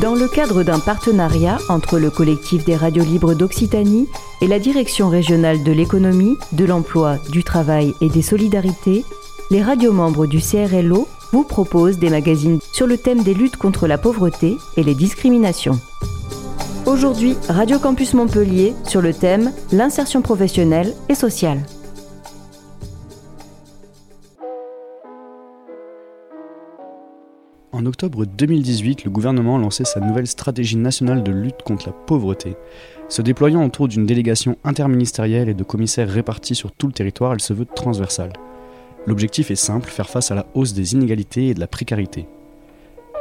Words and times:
Dans 0.00 0.14
le 0.14 0.28
cadre 0.28 0.62
d'un 0.62 0.78
partenariat 0.78 1.58
entre 1.68 1.98
le 1.98 2.08
collectif 2.10 2.64
des 2.64 2.74
radios 2.74 3.04
libres 3.04 3.34
d'Occitanie 3.34 4.08
et 4.40 4.46
la 4.46 4.58
direction 4.58 5.10
régionale 5.10 5.62
de 5.62 5.72
l'économie, 5.72 6.38
de 6.52 6.64
l'emploi, 6.64 7.18
du 7.28 7.44
travail 7.44 7.94
et 8.00 8.08
des 8.08 8.22
solidarités, 8.22 9.04
les 9.50 9.62
radios 9.62 9.92
membres 9.92 10.26
du 10.26 10.38
CRLO 10.38 11.06
vous 11.32 11.44
proposent 11.44 11.98
des 11.98 12.08
magazines 12.08 12.60
sur 12.72 12.86
le 12.86 12.96
thème 12.96 13.22
des 13.22 13.34
luttes 13.34 13.58
contre 13.58 13.86
la 13.86 13.98
pauvreté 13.98 14.56
et 14.78 14.82
les 14.82 14.94
discriminations. 14.94 15.78
Aujourd'hui, 16.86 17.36
Radio 17.50 17.78
Campus 17.78 18.14
Montpellier 18.14 18.74
sur 18.88 19.02
le 19.02 19.12
thème 19.12 19.52
L'insertion 19.70 20.22
professionnelle 20.22 20.94
et 21.10 21.14
sociale. 21.14 21.62
En 27.80 27.86
octobre 27.86 28.26
2018, 28.26 29.04
le 29.04 29.10
gouvernement 29.10 29.56
a 29.56 29.58
lancé 29.58 29.86
sa 29.86 30.00
nouvelle 30.00 30.26
stratégie 30.26 30.76
nationale 30.76 31.22
de 31.22 31.32
lutte 31.32 31.62
contre 31.64 31.86
la 31.86 31.94
pauvreté. 31.94 32.54
Se 33.08 33.22
déployant 33.22 33.64
autour 33.64 33.88
d'une 33.88 34.04
délégation 34.04 34.58
interministérielle 34.64 35.48
et 35.48 35.54
de 35.54 35.64
commissaires 35.64 36.10
répartis 36.10 36.54
sur 36.54 36.72
tout 36.72 36.88
le 36.88 36.92
territoire, 36.92 37.32
elle 37.32 37.40
se 37.40 37.54
veut 37.54 37.64
transversale. 37.64 38.34
L'objectif 39.06 39.50
est 39.50 39.56
simple, 39.56 39.88
faire 39.88 40.10
face 40.10 40.30
à 40.30 40.34
la 40.34 40.44
hausse 40.52 40.74
des 40.74 40.92
inégalités 40.92 41.46
et 41.46 41.54
de 41.54 41.60
la 41.60 41.66
précarité. 41.66 42.26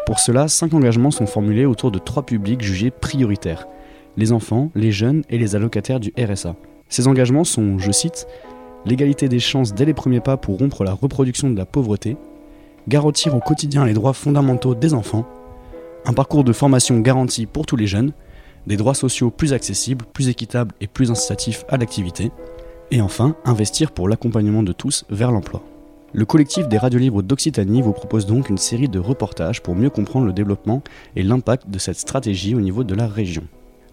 Pour 0.06 0.20
cela, 0.20 0.50
cinq 0.50 0.74
engagements 0.74 1.12
sont 1.12 1.26
formulés 1.26 1.66
autour 1.66 1.90
de 1.90 2.00
trois 2.00 2.26
publics 2.26 2.62
jugés 2.62 2.92
prioritaires 2.92 3.66
les 4.18 4.34
enfants, 4.34 4.72
les 4.76 4.92
jeunes 4.92 5.24
et 5.30 5.38
les 5.38 5.56
allocataires 5.56 6.02
du 6.02 6.12
RSA. 6.20 6.58
Ces 6.90 7.08
engagements 7.08 7.46
sont, 7.46 7.80
je 7.80 7.94
cite, 7.94 8.28
l'égalité 8.86 9.30
des 9.30 9.40
chances 9.40 9.74
dès 9.74 9.86
les 9.86 9.94
premiers 9.94 10.20
pas 10.20 10.36
pour 10.36 10.58
rompre 10.58 10.84
la 10.84 10.92
reproduction 10.92 11.50
de 11.50 11.58
la 11.58 11.66
pauvreté, 11.66 12.18
garantir 12.88 13.36
au 13.36 13.40
quotidien 13.40 13.86
les 13.86 13.94
droits 13.94 14.14
fondamentaux 14.14 14.76
des 14.76 14.94
enfants, 14.94 15.26
un 16.06 16.14
parcours 16.14 16.44
de 16.44 16.54
formation 16.54 17.00
garanti 17.00 17.46
pour 17.46 17.66
tous 17.66 17.76
les 17.76 17.88
jeunes, 17.88 18.14
des 18.68 18.78
droits 18.78 18.94
sociaux 18.94 19.32
plus 19.32 19.54
accessibles, 19.54 20.06
plus 20.14 20.30
équitables 20.30 20.74
et 20.82 20.88
plus 20.88 21.12
incitatifs 21.12 21.66
à 21.70 21.78
l'activité, 21.78 22.32
et 22.92 23.02
enfin 23.02 23.36
investir 23.46 23.92
pour 23.92 24.10
l'accompagnement 24.10 24.64
de 24.64 24.72
tous 24.72 25.06
vers 25.10 25.32
l'emploi. 25.32 25.62
Le 26.12 26.26
collectif 26.26 26.68
des 26.68 26.80
radios 26.80 27.00
libres 27.00 27.22
d'Occitanie 27.22 27.84
vous 27.84 27.94
propose 27.94 28.26
donc 28.26 28.50
une 28.50 28.58
série 28.58 28.90
de 28.90 28.98
reportages 28.98 29.62
pour 29.62 29.76
mieux 29.76 29.92
comprendre 29.92 30.26
le 30.26 30.34
développement 30.34 30.82
et 31.16 31.22
l'impact 31.22 31.70
de 31.70 31.78
cette 31.78 32.00
stratégie 32.00 32.56
au 32.56 32.62
niveau 32.62 32.84
de 32.84 32.96
la 32.96 33.08
région. 33.08 33.44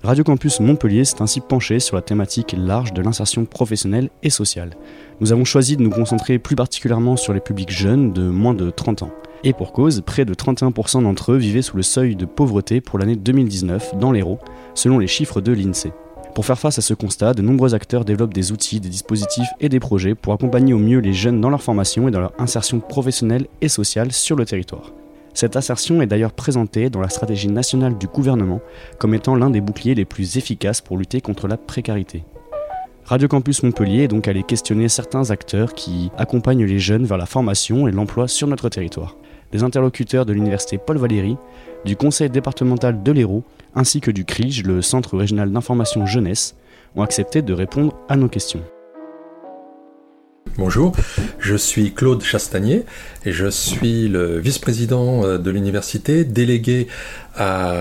Radio 0.03 0.23
Campus 0.25 0.61
Montpellier 0.61 1.05
s'est 1.05 1.23
ainsi 1.23 1.41
penché 1.41 1.81
sur 1.81 1.97
la 1.97 2.03
thématique 2.03 2.55
large 2.57 2.93
de 2.93 3.03
l'insertion 3.03 3.45
professionnelle 3.45 4.11
et 4.23 4.31
sociale. 4.31 4.71
Nous 5.21 5.33
avons 5.33 5.45
choisi 5.45 5.77
de 5.77 5.83
nous 5.83 5.91
concentrer 5.91 6.39
plus 6.39 6.55
particulièrement 6.55 7.17
sur 7.17 7.33
les 7.33 7.41
publics 7.41 7.71
jeunes 7.71 8.13
de 8.13 8.29
moins 8.29 8.55
de 8.55 8.71
30 8.71 9.03
ans. 9.03 9.11
Et 9.43 9.53
pour 9.53 9.73
cause, 9.73 10.03
près 10.05 10.25
de 10.25 10.35
31% 10.35 11.03
d'entre 11.03 11.33
eux 11.33 11.37
vivaient 11.37 11.63
sous 11.63 11.77
le 11.77 11.83
seuil 11.83 12.15
de 12.15 12.25
pauvreté 12.25 12.81
pour 12.81 12.99
l'année 12.99 13.17
2019 13.17 13.97
dans 13.99 14.13
l'Hérault, 14.13 14.39
selon 14.75 14.99
les 14.99 15.07
chiffres 15.07 15.41
de 15.41 15.53
l'INSEE. 15.53 15.93
Pour 16.35 16.45
faire 16.45 16.59
face 16.59 16.79
à 16.79 16.83
ce 16.83 16.95
constat, 16.95 17.33
de 17.33 17.43
nombreux 17.43 17.75
acteurs 17.75 18.05
développent 18.05 18.35
des 18.35 18.53
outils, 18.53 18.81
des 18.81 18.91
dispositifs 18.91 19.49
et 19.61 19.71
des 19.71 19.81
projets 19.81 20.15
pour 20.15 20.35
accompagner 20.35 20.75
au 20.75 20.79
mieux 20.79 20.99
les 20.99 21.15
jeunes 21.15 21.41
dans 21.41 21.51
leur 21.51 21.63
formation 21.63 22.09
et 22.09 22.11
dans 22.11 22.21
leur 22.21 22.33
insertion 22.39 22.79
professionnelle 22.79 23.47
et 23.63 23.69
sociale 23.69 24.13
sur 24.13 24.37
le 24.37 24.45
territoire. 24.45 24.93
Cette 25.37 25.55
assertion 25.55 26.01
est 26.01 26.07
d'ailleurs 26.07 26.33
présentée 26.33 26.89
dans 26.89 27.03
la 27.03 27.11
stratégie 27.11 27.49
nationale 27.49 27.99
du 27.99 28.07
gouvernement 28.07 28.63
comme 28.99 29.13
étant 29.13 29.35
l'un 29.35 29.51
des 29.51 29.61
boucliers 29.61 29.95
les 29.95 30.07
plus 30.07 30.39
efficaces 30.39 30.81
pour 30.81 30.97
lutter 30.97 31.21
contre 31.21 31.47
la 31.47 31.59
précarité. 31.59 32.25
Radio 33.05 33.29
Campus 33.29 33.63
Montpellier 33.63 34.05
est 34.05 34.09
donc 34.09 34.29
allé 34.29 34.43
questionner 34.45 34.89
certains 34.89 35.31
acteurs 35.31 35.75
qui 35.75 36.11
accompagnent 36.17 36.65
les 36.65 36.79
jeunes 36.79 37.05
vers 37.05 37.19
la 37.19 37.27
formation 37.27 37.87
et 37.87 37.93
l'emploi 37.93 38.29
sur 38.29 38.49
notre 38.49 38.71
territoire. 38.71 39.19
Des 39.53 39.63
interlocuteurs 39.63 40.25
de 40.25 40.33
l'université 40.33 40.79
Paul 40.79 40.97
Valéry, 40.97 41.37
du 41.85 41.97
conseil 41.97 42.31
départemental 42.31 43.03
de 43.03 43.13
l'Hérault 43.13 43.45
ainsi 43.75 44.01
que 44.01 44.11
du 44.11 44.25
CRIGE, 44.25 44.63
le 44.63 44.81
Centre 44.81 45.19
régional 45.19 45.53
d'information 45.53 46.07
jeunesse, 46.07 46.57
ont 46.95 47.03
accepté 47.03 47.43
de 47.43 47.53
répondre 47.53 47.95
à 48.09 48.17
nos 48.17 48.31
questions. 48.31 48.63
Bonjour, 50.59 50.93
je 51.39 51.55
suis 51.55 51.93
Claude 51.93 52.23
Chastagnier 52.23 52.87
et 53.27 53.33
je 53.33 53.47
suis 53.47 54.09
le 54.09 54.39
vice-président 54.39 55.23
euh, 55.23 55.37
de 55.37 55.51
l'université, 55.51 56.25
délégué 56.25 56.89
à 57.37 57.73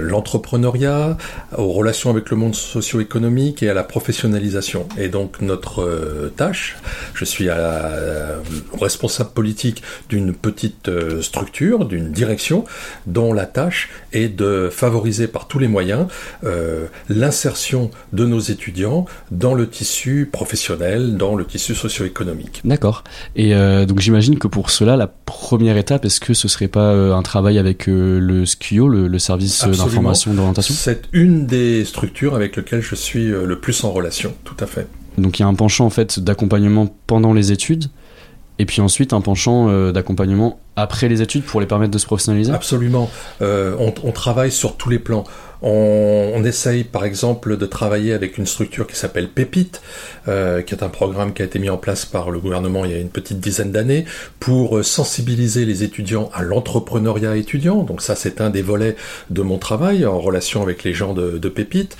l'entrepreneuriat, 0.00 1.16
aux 1.56 1.72
relations 1.72 2.10
avec 2.10 2.30
le 2.30 2.36
monde 2.36 2.54
socio-économique 2.54 3.62
et 3.62 3.70
à 3.70 3.74
la 3.74 3.84
professionnalisation. 3.84 4.88
Et 4.98 5.08
donc 5.08 5.40
notre 5.40 5.82
euh, 5.82 6.32
tâche, 6.36 6.76
je 7.14 7.24
suis 7.24 7.44
la, 7.44 7.90
responsable 8.80 9.30
politique 9.30 9.82
d'une 10.08 10.32
petite 10.32 10.88
euh, 10.88 11.22
structure, 11.22 11.84
d'une 11.84 12.12
direction, 12.12 12.64
dont 13.06 13.32
la 13.32 13.46
tâche 13.46 13.90
est 14.12 14.28
de 14.28 14.68
favoriser 14.70 15.28
par 15.28 15.48
tous 15.48 15.58
les 15.58 15.68
moyens 15.68 16.06
euh, 16.44 16.86
l'insertion 17.08 17.90
de 18.12 18.24
nos 18.24 18.40
étudiants 18.40 19.06
dans 19.30 19.54
le 19.54 19.68
tissu 19.68 20.28
professionnel, 20.30 21.16
dans 21.16 21.34
le 21.36 21.44
tissu 21.44 21.74
socio-économique. 21.74 22.60
D'accord. 22.64 23.04
Et 23.36 23.54
donc 23.86 24.00
j'imagine 24.00 24.38
que 24.38 24.48
pour 24.48 24.70
cela, 24.70 24.96
la 24.96 25.06
première 25.06 25.76
étape, 25.76 26.04
est-ce 26.04 26.20
que 26.20 26.34
ce 26.34 26.48
serait 26.48 26.68
pas 26.68 26.92
un 26.92 27.22
travail 27.22 27.58
avec 27.58 27.84
le 27.86 28.44
Le, 28.88 29.18
service 29.18 29.64
d'information 29.64 30.34
d'orientation 30.34 30.74
C'est 30.74 31.02
une 31.12 31.46
des 31.46 31.84
structures 31.84 32.34
avec 32.34 32.56
lesquelles 32.56 32.82
je 32.82 32.94
suis 32.94 33.30
euh, 33.30 33.44
le 33.44 33.58
plus 33.58 33.84
en 33.84 33.90
relation, 33.90 34.34
tout 34.44 34.56
à 34.60 34.66
fait. 34.66 34.86
Donc 35.18 35.38
il 35.38 35.42
y 35.42 35.44
a 35.44 35.48
un 35.48 35.54
penchant 35.54 35.86
en 35.86 35.90
fait 35.90 36.20
d'accompagnement 36.20 36.94
pendant 37.06 37.32
les 37.32 37.52
études, 37.52 37.86
et 38.58 38.64
puis 38.64 38.80
ensuite 38.80 39.12
un 39.12 39.20
penchant 39.20 39.68
euh, 39.68 39.92
d'accompagnement 39.92 40.60
après 40.76 41.08
les 41.08 41.22
études 41.22 41.44
pour 41.44 41.60
les 41.60 41.66
permettre 41.66 41.92
de 41.92 41.98
se 41.98 42.06
professionnaliser? 42.06 42.52
Absolument. 42.52 43.10
Euh, 43.42 43.76
on, 43.78 44.12
travaille 44.12 44.52
sur 44.52 44.76
tous 44.76 44.88
les 44.88 44.98
plans. 44.98 45.24
On, 45.62 46.42
essaye 46.44 46.84
par 46.84 47.04
exemple 47.04 47.58
de 47.58 47.66
travailler 47.66 48.14
avec 48.14 48.38
une 48.38 48.46
structure 48.46 48.86
qui 48.86 48.96
s'appelle 48.96 49.28
Pépite, 49.28 49.82
euh, 50.26 50.62
qui 50.62 50.74
est 50.74 50.82
un 50.82 50.88
programme 50.88 51.34
qui 51.34 51.42
a 51.42 51.44
été 51.44 51.58
mis 51.58 51.68
en 51.68 51.76
place 51.76 52.06
par 52.06 52.30
le 52.30 52.40
gouvernement 52.40 52.86
il 52.86 52.92
y 52.92 52.94
a 52.94 52.98
une 52.98 53.10
petite 53.10 53.40
dizaine 53.40 53.70
d'années 53.70 54.06
pour 54.38 54.78
euh, 54.78 54.82
sensibiliser 54.82 55.66
les 55.66 55.82
étudiants 55.82 56.30
à 56.32 56.42
l'entrepreneuriat 56.42 57.36
étudiant. 57.36 57.82
Donc 57.82 58.00
ça 58.00 58.14
c'est 58.14 58.40
un 58.40 58.48
des 58.48 58.62
volets 58.62 58.96
de 59.28 59.42
mon 59.42 59.58
travail 59.58 60.06
en 60.06 60.18
relation 60.18 60.62
avec 60.62 60.82
les 60.82 60.94
gens 60.94 61.12
de, 61.12 61.36
de 61.36 61.48
Pépite, 61.50 61.98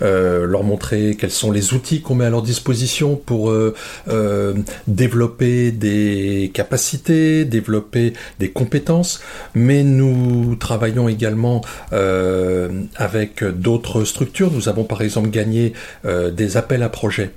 euh, 0.00 0.46
leur 0.46 0.64
montrer 0.64 1.14
quels 1.18 1.30
sont 1.30 1.52
les 1.52 1.74
outils 1.74 2.00
qu'on 2.00 2.14
met 2.14 2.24
à 2.24 2.30
leur 2.30 2.42
disposition 2.42 3.16
pour 3.16 3.50
euh, 3.50 3.74
euh 4.08 4.54
développer 4.86 5.70
des 5.70 6.50
capacités, 6.54 7.44
développer 7.44 8.11
des 8.38 8.50
compétences, 8.50 9.20
mais 9.54 9.82
nous 9.82 10.56
travaillons 10.56 11.08
également 11.08 11.62
euh, 11.92 12.82
avec 12.96 13.44
d'autres 13.44 14.04
structures. 14.04 14.50
Nous 14.50 14.68
avons 14.68 14.84
par 14.84 15.02
exemple 15.02 15.30
gagné 15.30 15.72
euh, 16.04 16.30
des 16.30 16.56
appels 16.56 16.82
à 16.82 16.88
projets 16.88 17.30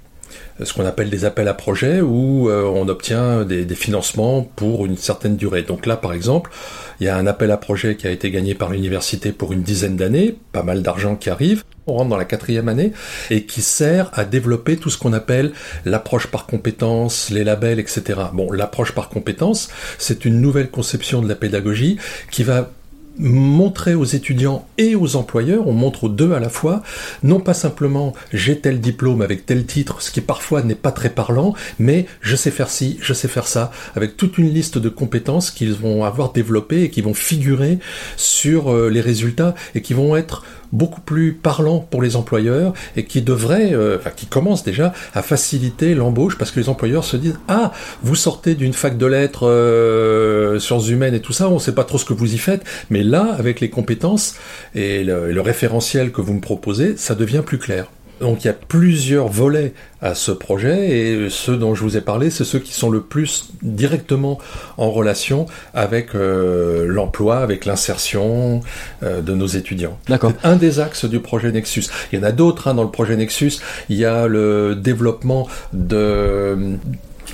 ce 0.63 0.73
qu'on 0.73 0.85
appelle 0.85 1.09
des 1.09 1.25
appels 1.25 1.47
à 1.47 1.53
projets 1.53 1.99
où 2.01 2.49
euh, 2.49 2.63
on 2.63 2.87
obtient 2.87 3.43
des, 3.43 3.65
financements 3.75 4.41
pour 4.55 4.85
une 4.85 4.95
certaine 4.95 5.35
durée. 5.35 5.63
Donc 5.63 5.85
là, 5.85 5.97
par 5.97 6.13
exemple, 6.13 6.51
il 6.99 7.05
y 7.05 7.09
a 7.09 7.17
un 7.17 7.27
appel 7.27 7.51
à 7.51 7.57
projet 7.57 7.95
qui 7.95 8.07
a 8.07 8.11
été 8.11 8.31
gagné 8.31 8.55
par 8.55 8.69
l'université 8.69 9.31
pour 9.31 9.53
une 9.53 9.61
dizaine 9.61 9.95
d'années, 9.95 10.37
pas 10.51 10.63
mal 10.63 10.81
d'argent 10.81 11.15
qui 11.15 11.29
arrive. 11.29 11.63
On 11.87 11.93
rentre 11.93 12.09
dans 12.09 12.17
la 12.17 12.25
quatrième 12.25 12.67
année 12.67 12.93
et 13.29 13.43
qui 13.45 13.61
sert 13.61 14.09
à 14.13 14.25
développer 14.25 14.77
tout 14.77 14.89
ce 14.89 14.97
qu'on 14.97 15.13
appelle 15.13 15.51
l'approche 15.85 16.27
par 16.27 16.47
compétence, 16.47 17.29
les 17.29 17.43
labels, 17.43 17.79
etc. 17.79 18.03
Bon, 18.33 18.51
l'approche 18.51 18.93
par 18.93 19.09
compétence, 19.09 19.69
c'est 19.97 20.25
une 20.25 20.41
nouvelle 20.41 20.69
conception 20.69 21.21
de 21.21 21.27
la 21.27 21.35
pédagogie 21.35 21.97
qui 22.31 22.43
va 22.43 22.71
montrer 23.17 23.95
aux 23.95 24.03
étudiants 24.03 24.67
et 24.77 24.95
aux 24.95 25.15
employeurs, 25.15 25.67
on 25.67 25.73
montre 25.73 26.05
aux 26.05 26.09
deux 26.09 26.33
à 26.33 26.39
la 26.39 26.49
fois, 26.49 26.83
non 27.23 27.39
pas 27.39 27.53
simplement 27.53 28.13
j'ai 28.33 28.59
tel 28.59 28.79
diplôme 28.79 29.21
avec 29.21 29.45
tel 29.45 29.65
titre, 29.65 30.01
ce 30.01 30.11
qui 30.11 30.21
parfois 30.21 30.63
n'est 30.63 30.75
pas 30.75 30.91
très 30.91 31.09
parlant, 31.09 31.53
mais 31.79 32.05
je 32.21 32.35
sais 32.35 32.51
faire 32.51 32.69
ci, 32.69 32.97
je 33.01 33.13
sais 33.13 33.27
faire 33.27 33.47
ça, 33.47 33.71
avec 33.95 34.17
toute 34.17 34.37
une 34.37 34.49
liste 34.49 34.77
de 34.77 34.89
compétences 34.89 35.51
qu'ils 35.51 35.73
vont 35.73 36.03
avoir 36.03 36.31
développées 36.31 36.83
et 36.83 36.89
qui 36.89 37.01
vont 37.01 37.13
figurer 37.13 37.79
sur 38.17 38.71
euh, 38.71 38.89
les 38.89 39.01
résultats 39.01 39.55
et 39.75 39.81
qui 39.81 39.93
vont 39.93 40.15
être 40.15 40.43
beaucoup 40.71 41.01
plus 41.01 41.33
parlant 41.33 41.79
pour 41.79 42.01
les 42.01 42.15
employeurs 42.15 42.73
et 42.95 43.05
qui 43.05 43.21
devrait, 43.21 43.73
euh, 43.73 43.97
enfin 43.97 44.11
qui 44.11 44.25
commence 44.25 44.63
déjà 44.63 44.93
à 45.13 45.21
faciliter 45.21 45.95
l'embauche 45.95 46.37
parce 46.37 46.51
que 46.51 46.59
les 46.59 46.69
employeurs 46.69 47.03
se 47.03 47.17
disent 47.17 47.39
ah 47.47 47.71
vous 48.03 48.15
sortez 48.15 48.55
d'une 48.55 48.73
fac 48.73 48.97
de 48.97 49.05
lettres 49.05 49.47
euh, 49.47 50.59
sciences 50.59 50.89
humaines 50.89 51.13
et 51.13 51.21
tout 51.21 51.33
ça, 51.33 51.49
on 51.49 51.55
ne 51.55 51.59
sait 51.59 51.75
pas 51.75 51.83
trop 51.83 51.97
ce 51.97 52.05
que 52.05 52.13
vous 52.13 52.33
y 52.33 52.37
faites, 52.37 52.63
mais 52.89 53.03
là 53.03 53.35
avec 53.37 53.59
les 53.59 53.69
compétences 53.69 54.35
et 54.73 55.03
le 55.03 55.41
référentiel 55.41 56.11
que 56.11 56.21
vous 56.21 56.33
me 56.33 56.41
proposez, 56.41 56.95
ça 56.97 57.15
devient 57.15 57.41
plus 57.45 57.57
clair. 57.57 57.87
Donc 58.25 58.43
il 58.43 58.47
y 58.47 58.49
a 58.49 58.53
plusieurs 58.53 59.27
volets 59.27 59.73
à 60.01 60.15
ce 60.15 60.31
projet 60.31 60.89
et 60.89 61.29
ceux 61.29 61.57
dont 61.57 61.75
je 61.75 61.83
vous 61.83 61.95
ai 61.95 62.01
parlé, 62.01 62.31
c'est 62.31 62.43
ceux 62.43 62.57
qui 62.57 62.73
sont 62.73 62.89
le 62.89 63.01
plus 63.01 63.49
directement 63.61 64.39
en 64.77 64.89
relation 64.89 65.45
avec 65.75 66.15
euh, 66.15 66.87
l'emploi, 66.87 67.37
avec 67.37 67.65
l'insertion 67.65 68.61
euh, 69.03 69.21
de 69.21 69.35
nos 69.35 69.45
étudiants. 69.45 69.99
D'accord. 70.09 70.33
Un 70.43 70.55
des 70.55 70.79
axes 70.79 71.05
du 71.05 71.19
projet 71.19 71.51
Nexus. 71.51 71.83
Il 72.11 72.17
y 72.17 72.19
en 72.19 72.25
a 72.25 72.31
d'autres 72.31 72.67
hein, 72.67 72.73
dans 72.73 72.81
le 72.81 72.89
projet 72.89 73.15
Nexus. 73.15 73.59
Il 73.89 73.97
y 73.97 74.05
a 74.05 74.25
le 74.25 74.73
développement 74.73 75.47
de 75.73 76.77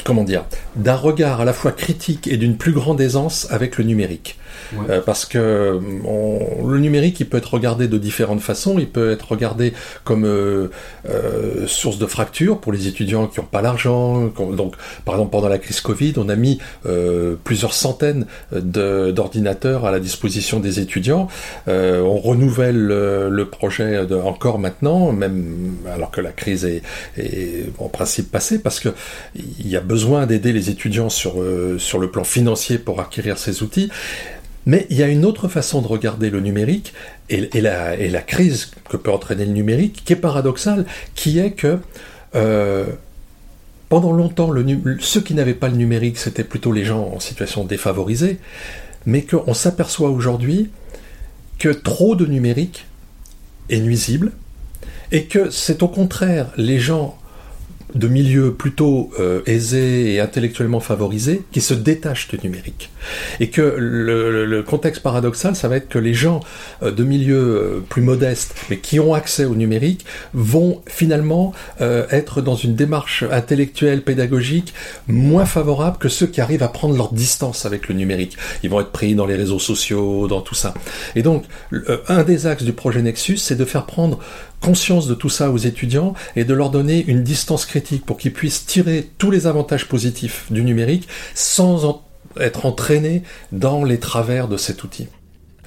comment 0.03 0.25
dire, 0.25 0.43
d'un 0.75 0.95
regard 0.95 1.39
à 1.39 1.45
la 1.45 1.53
fois 1.53 1.71
critique 1.71 2.27
et 2.27 2.35
d'une 2.35 2.57
plus 2.57 2.73
grande 2.73 2.99
aisance 2.99 3.47
avec 3.49 3.77
le 3.77 3.85
numérique. 3.85 4.38
Euh, 4.89 5.01
parce 5.01 5.25
que 5.25 5.79
le 5.79 6.79
numérique, 6.79 7.19
il 7.19 7.27
peut 7.27 7.38
être 7.38 7.53
regardé 7.53 7.88
de 7.88 7.97
différentes 7.97 8.41
façons. 8.41 8.77
Il 8.79 8.89
peut 8.89 9.12
être 9.12 9.31
regardé 9.31 9.73
comme 10.03 10.25
euh, 10.25 10.68
euh, 11.09 11.68
source 11.68 11.97
de 11.97 12.06
fracture 12.06 12.59
pour 12.59 12.71
les 12.71 12.88
étudiants 12.88 13.27
qui 13.27 13.39
n'ont 13.39 13.45
pas 13.45 13.62
l'argent. 13.62 14.31
Donc, 14.38 14.75
par 15.06 15.15
exemple, 15.15 15.31
pendant 15.31 15.50
la 15.50 15.57
crise 15.57 15.81
Covid, 15.81 16.13
on 16.18 16.29
a 16.29 16.35
mis 16.35 16.59
plusieurs 17.44 17.73
centaines 17.73 18.25
d'ordinateurs 18.51 19.85
à 19.85 19.91
la 19.91 20.00
disposition 20.00 20.59
des 20.59 20.79
étudiants. 20.79 21.27
on 21.67 22.17
renouvelle 22.17 22.77
le, 22.77 23.45
projet 23.51 24.00
encore 24.24 24.59
maintenant, 24.59 25.12
même 25.12 25.75
alors 25.94 26.12
que 26.12 26.21
la 26.21 26.31
crise 26.31 26.63
est, 26.63 26.81
est 27.17 27.65
en 27.79 27.89
principe 27.89 28.31
passée, 28.31 28.59
parce 28.59 28.79
que 28.79 28.89
il 29.35 29.67
y 29.67 29.75
a 29.75 29.81
besoin 29.81 30.25
d'aider 30.25 30.53
les 30.53 30.69
étudiants 30.69 31.09
sur 31.09 31.35
sur 31.77 32.00
le 32.00 32.09
plan 32.09 32.24
financier 32.24 32.77
pour 32.77 33.01
acquérir 33.01 33.38
ces 33.38 33.63
outils. 33.63 33.89
Mais 34.66 34.86
il 34.90 34.98
y 34.98 35.04
a 35.04 35.08
une 35.08 35.25
autre 35.25 35.48
façon 35.48 35.81
de 35.81 35.88
regarder 35.88 36.30
le 36.30 36.40
numérique 36.40 36.94
et, 37.30 37.62
la, 37.62 38.22
crise 38.22 38.72
que 38.90 38.98
peut 38.98 39.12
entraîner 39.12 39.46
le 39.46 39.54
numérique 39.54 40.04
qui 40.06 40.13
est 40.13 40.18
paradoxale, 40.18 40.86
qui 41.16 41.40
est 41.40 41.52
que 41.52 41.80
euh, 42.36 42.86
pendant 43.90 44.12
longtemps, 44.12 44.54
ceux 45.00 45.22
qui 45.22 45.34
n'avaient 45.34 45.54
pas 45.54 45.68
le 45.68 45.78
numérique, 45.78 46.18
c'était 46.18 46.44
plutôt 46.44 46.72
les 46.72 46.86
gens 46.86 47.12
en 47.13 47.19
situation 47.19 47.63
défavorisée, 47.63 48.40
mais 49.06 49.24
qu'on 49.24 49.54
s'aperçoit 49.54 50.10
aujourd'hui 50.10 50.69
que 51.58 51.69
trop 51.69 52.16
de 52.16 52.25
numérique 52.25 52.86
est 53.69 53.80
nuisible, 53.80 54.31
et 55.12 55.25
que 55.25 55.50
c'est 55.50 55.84
au 55.84 55.88
contraire 55.88 56.52
les 56.58 56.80
gens 56.80 57.18
de 57.95 58.07
milieux 58.07 58.53
plutôt 58.53 59.09
euh, 59.19 59.41
aisés 59.45 60.13
et 60.13 60.19
intellectuellement 60.19 60.79
favorisés 60.79 61.43
qui 61.51 61.61
se 61.61 61.73
détachent 61.73 62.27
du 62.29 62.39
numérique. 62.43 62.89
Et 63.39 63.49
que 63.49 63.75
le, 63.77 64.61
contexte 64.63 65.01
paradoxal, 65.01 65.55
ça 65.55 65.67
va 65.67 65.77
être 65.77 65.89
que 65.89 65.99
les 65.99 66.13
gens 66.13 66.39
euh, 66.83 66.91
de 66.91 67.03
milieux 67.03 67.35
euh, 67.35 67.83
plus 67.88 68.01
modestes, 68.01 68.55
mais 68.69 68.77
qui 68.77 68.99
ont 68.99 69.13
accès 69.13 69.45
au 69.45 69.55
numérique, 69.55 70.05
vont 70.33 70.81
finalement 70.88 71.53
être 71.79 72.41
dans 72.41 72.55
une 72.55 72.75
démarche 72.75 73.23
intellectuelle, 73.31 74.03
pédagogique, 74.03 74.73
moins 75.07 75.45
favorable 75.45 75.97
que 75.97 76.09
ceux 76.09 76.27
qui 76.27 76.41
arrivent 76.41 76.63
à 76.63 76.67
prendre 76.67 76.95
leur 76.95 77.11
distance 77.11 77.65
avec 77.65 77.88
le 77.88 77.95
numérique. 77.95 78.38
Ils 78.63 78.69
vont 78.69 78.79
être 78.81 78.91
pris 78.91 79.15
dans 79.15 79.25
les 79.25 79.35
réseaux 79.35 79.59
sociaux, 79.59 80.27
dans 80.27 80.41
tout 80.41 80.55
ça. 80.55 80.73
Et 81.15 81.23
donc, 81.23 81.45
un 82.07 82.23
des 82.23 82.47
axes 82.47 82.63
du 82.63 82.73
projet 82.73 83.01
Nexus, 83.01 83.38
c'est 83.38 83.55
de 83.55 83.65
faire 83.65 83.85
prendre 83.85 84.19
conscience 84.62 85.08
de 85.08 85.16
tout 85.16 85.30
ça 85.30 85.52
aux 85.52 85.58
étudiants 85.58 86.13
et 86.36 86.46
de 86.46 86.54
leur 86.54 86.69
donner 86.69 87.04
une 87.08 87.24
distance 87.24 87.66
critique 87.66 88.06
pour 88.06 88.18
qu'ils 88.18 88.34
puissent 88.34 88.66
tirer 88.66 89.10
tous 89.18 89.31
les 89.31 89.48
avantages 89.48 89.88
positifs 89.88 90.46
du 90.52 90.63
numérique 90.63 91.08
sans 91.36 92.04
être 92.40 92.66
entraînés 92.66 93.24
dans 93.52 93.84
les 93.84 94.00
travers 94.00 94.48
de 94.48 94.58
cet 94.58 94.84
outil. 94.84 95.08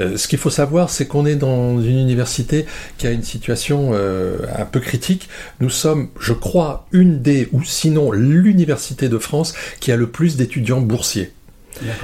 Euh, 0.00 0.16
ce 0.16 0.26
qu'il 0.26 0.38
faut 0.38 0.50
savoir, 0.50 0.90
c'est 0.90 1.06
qu'on 1.06 1.26
est 1.26 1.36
dans 1.36 1.80
une 1.80 1.98
université 1.98 2.66
qui 2.98 3.06
a 3.06 3.10
une 3.10 3.22
situation 3.22 3.90
euh, 3.92 4.38
un 4.56 4.64
peu 4.64 4.80
critique. 4.80 5.28
Nous 5.60 5.70
sommes, 5.70 6.08
je 6.18 6.32
crois, 6.32 6.86
une 6.92 7.22
des, 7.22 7.48
ou 7.52 7.62
sinon 7.62 8.10
l'université 8.10 9.08
de 9.08 9.18
France 9.18 9.54
qui 9.80 9.92
a 9.92 9.96
le 9.96 10.08
plus 10.08 10.36
d'étudiants 10.36 10.80
boursiers. 10.80 11.32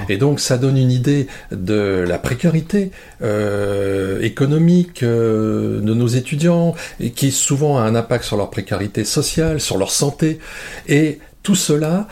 Et 0.08 0.16
donc 0.16 0.40
ça 0.40 0.58
donne 0.58 0.76
une 0.76 0.90
idée 0.90 1.26
de 1.52 2.04
la 2.06 2.18
précarité 2.18 2.90
euh, 3.22 4.20
économique 4.20 5.02
euh, 5.02 5.80
de 5.80 5.94
nos 5.94 6.08
étudiants, 6.08 6.74
qui 7.14 7.30
souvent 7.30 7.78
a 7.78 7.82
un 7.82 7.94
impact 7.94 8.24
sur 8.24 8.36
leur 8.36 8.50
précarité 8.50 9.04
sociale, 9.04 9.60
sur 9.60 9.78
leur 9.78 9.90
santé. 9.90 10.38
Et 10.88 11.18
tout 11.42 11.54
cela 11.54 12.06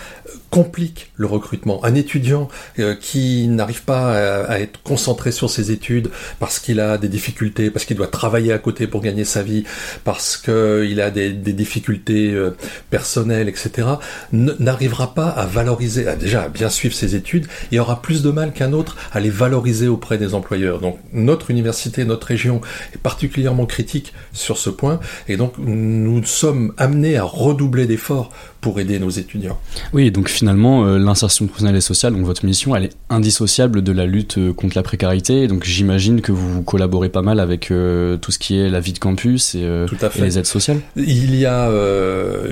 complique 0.50 1.12
le 1.16 1.26
recrutement. 1.26 1.84
Un 1.84 1.94
étudiant 1.94 2.48
euh, 2.78 2.94
qui 2.94 3.48
n'arrive 3.48 3.82
pas 3.82 4.44
à, 4.44 4.60
être 4.60 4.82
concentré 4.82 5.30
sur 5.30 5.50
ses 5.50 5.70
études 5.70 6.10
parce 6.40 6.58
qu'il 6.58 6.80
a 6.80 6.96
des 6.98 7.08
difficultés, 7.08 7.70
parce 7.70 7.84
qu'il 7.84 7.96
doit 7.96 8.06
travailler 8.06 8.52
à 8.52 8.58
côté 8.58 8.86
pour 8.86 9.02
gagner 9.02 9.24
sa 9.24 9.42
vie, 9.42 9.64
parce 10.04 10.36
qu'il 10.36 11.00
a 11.00 11.10
des, 11.10 11.32
difficultés 11.32 12.32
euh, 12.32 12.56
personnelles, 12.90 13.48
etc., 13.48 13.88
n'arrivera 14.32 15.14
pas 15.14 15.28
à 15.28 15.46
valoriser, 15.46 16.06
déjà 16.18 16.44
à 16.44 16.48
bien 16.48 16.68
suivre 16.68 16.94
ses 16.94 17.14
études, 17.14 17.46
il 17.70 17.80
aura 17.80 18.00
plus 18.00 18.22
de 18.22 18.30
mal 18.30 18.52
qu'un 18.52 18.72
autre 18.72 18.96
à 19.12 19.20
les 19.20 19.30
valoriser 19.30 19.88
auprès 19.88 20.18
des 20.18 20.34
employeurs. 20.34 20.80
Donc 20.80 20.98
notre 21.12 21.50
université, 21.50 22.04
notre 22.04 22.26
région 22.26 22.60
est 22.94 22.98
particulièrement 22.98 23.66
critique 23.66 24.12
sur 24.32 24.56
ce 24.56 24.70
point, 24.70 25.00
et 25.26 25.36
donc 25.36 25.54
nous 25.58 26.24
sommes 26.24 26.72
amenés 26.76 27.16
à 27.16 27.24
redoubler 27.24 27.86
d'efforts 27.86 28.30
pour 28.60 28.80
aider 28.80 28.98
nos 28.98 29.10
étudiants. 29.10 29.58
Oui, 29.92 30.10
donc 30.10 30.28
finalement, 30.28 30.84
euh, 30.84 30.98
l'insertion 30.98 31.46
professionnelle 31.46 31.76
et 31.76 31.80
sociale, 31.80 32.12
donc 32.12 32.24
votre 32.24 32.44
mission, 32.44 32.74
elle 32.74 32.86
est 32.86 32.96
indissociable 33.08 33.82
de 33.82 33.92
la 33.92 34.04
lutte 34.04 34.38
euh, 34.38 34.52
contre 34.52 34.76
la 34.76 34.82
précarité. 34.82 35.46
Donc 35.46 35.64
j'imagine 35.64 36.20
que 36.20 36.32
vous 36.32 36.62
collaborez 36.62 37.08
pas 37.08 37.22
mal 37.22 37.38
avec 37.38 37.70
euh, 37.70 38.16
tout 38.16 38.32
ce 38.32 38.38
qui 38.38 38.58
est 38.58 38.68
la 38.68 38.80
vie 38.80 38.92
de 38.92 38.98
campus 38.98 39.54
et, 39.54 39.86
les 40.18 40.38
aides 40.38 40.46
sociales. 40.46 40.80
Il 40.96 41.34
y 41.36 41.46
a 41.46 41.68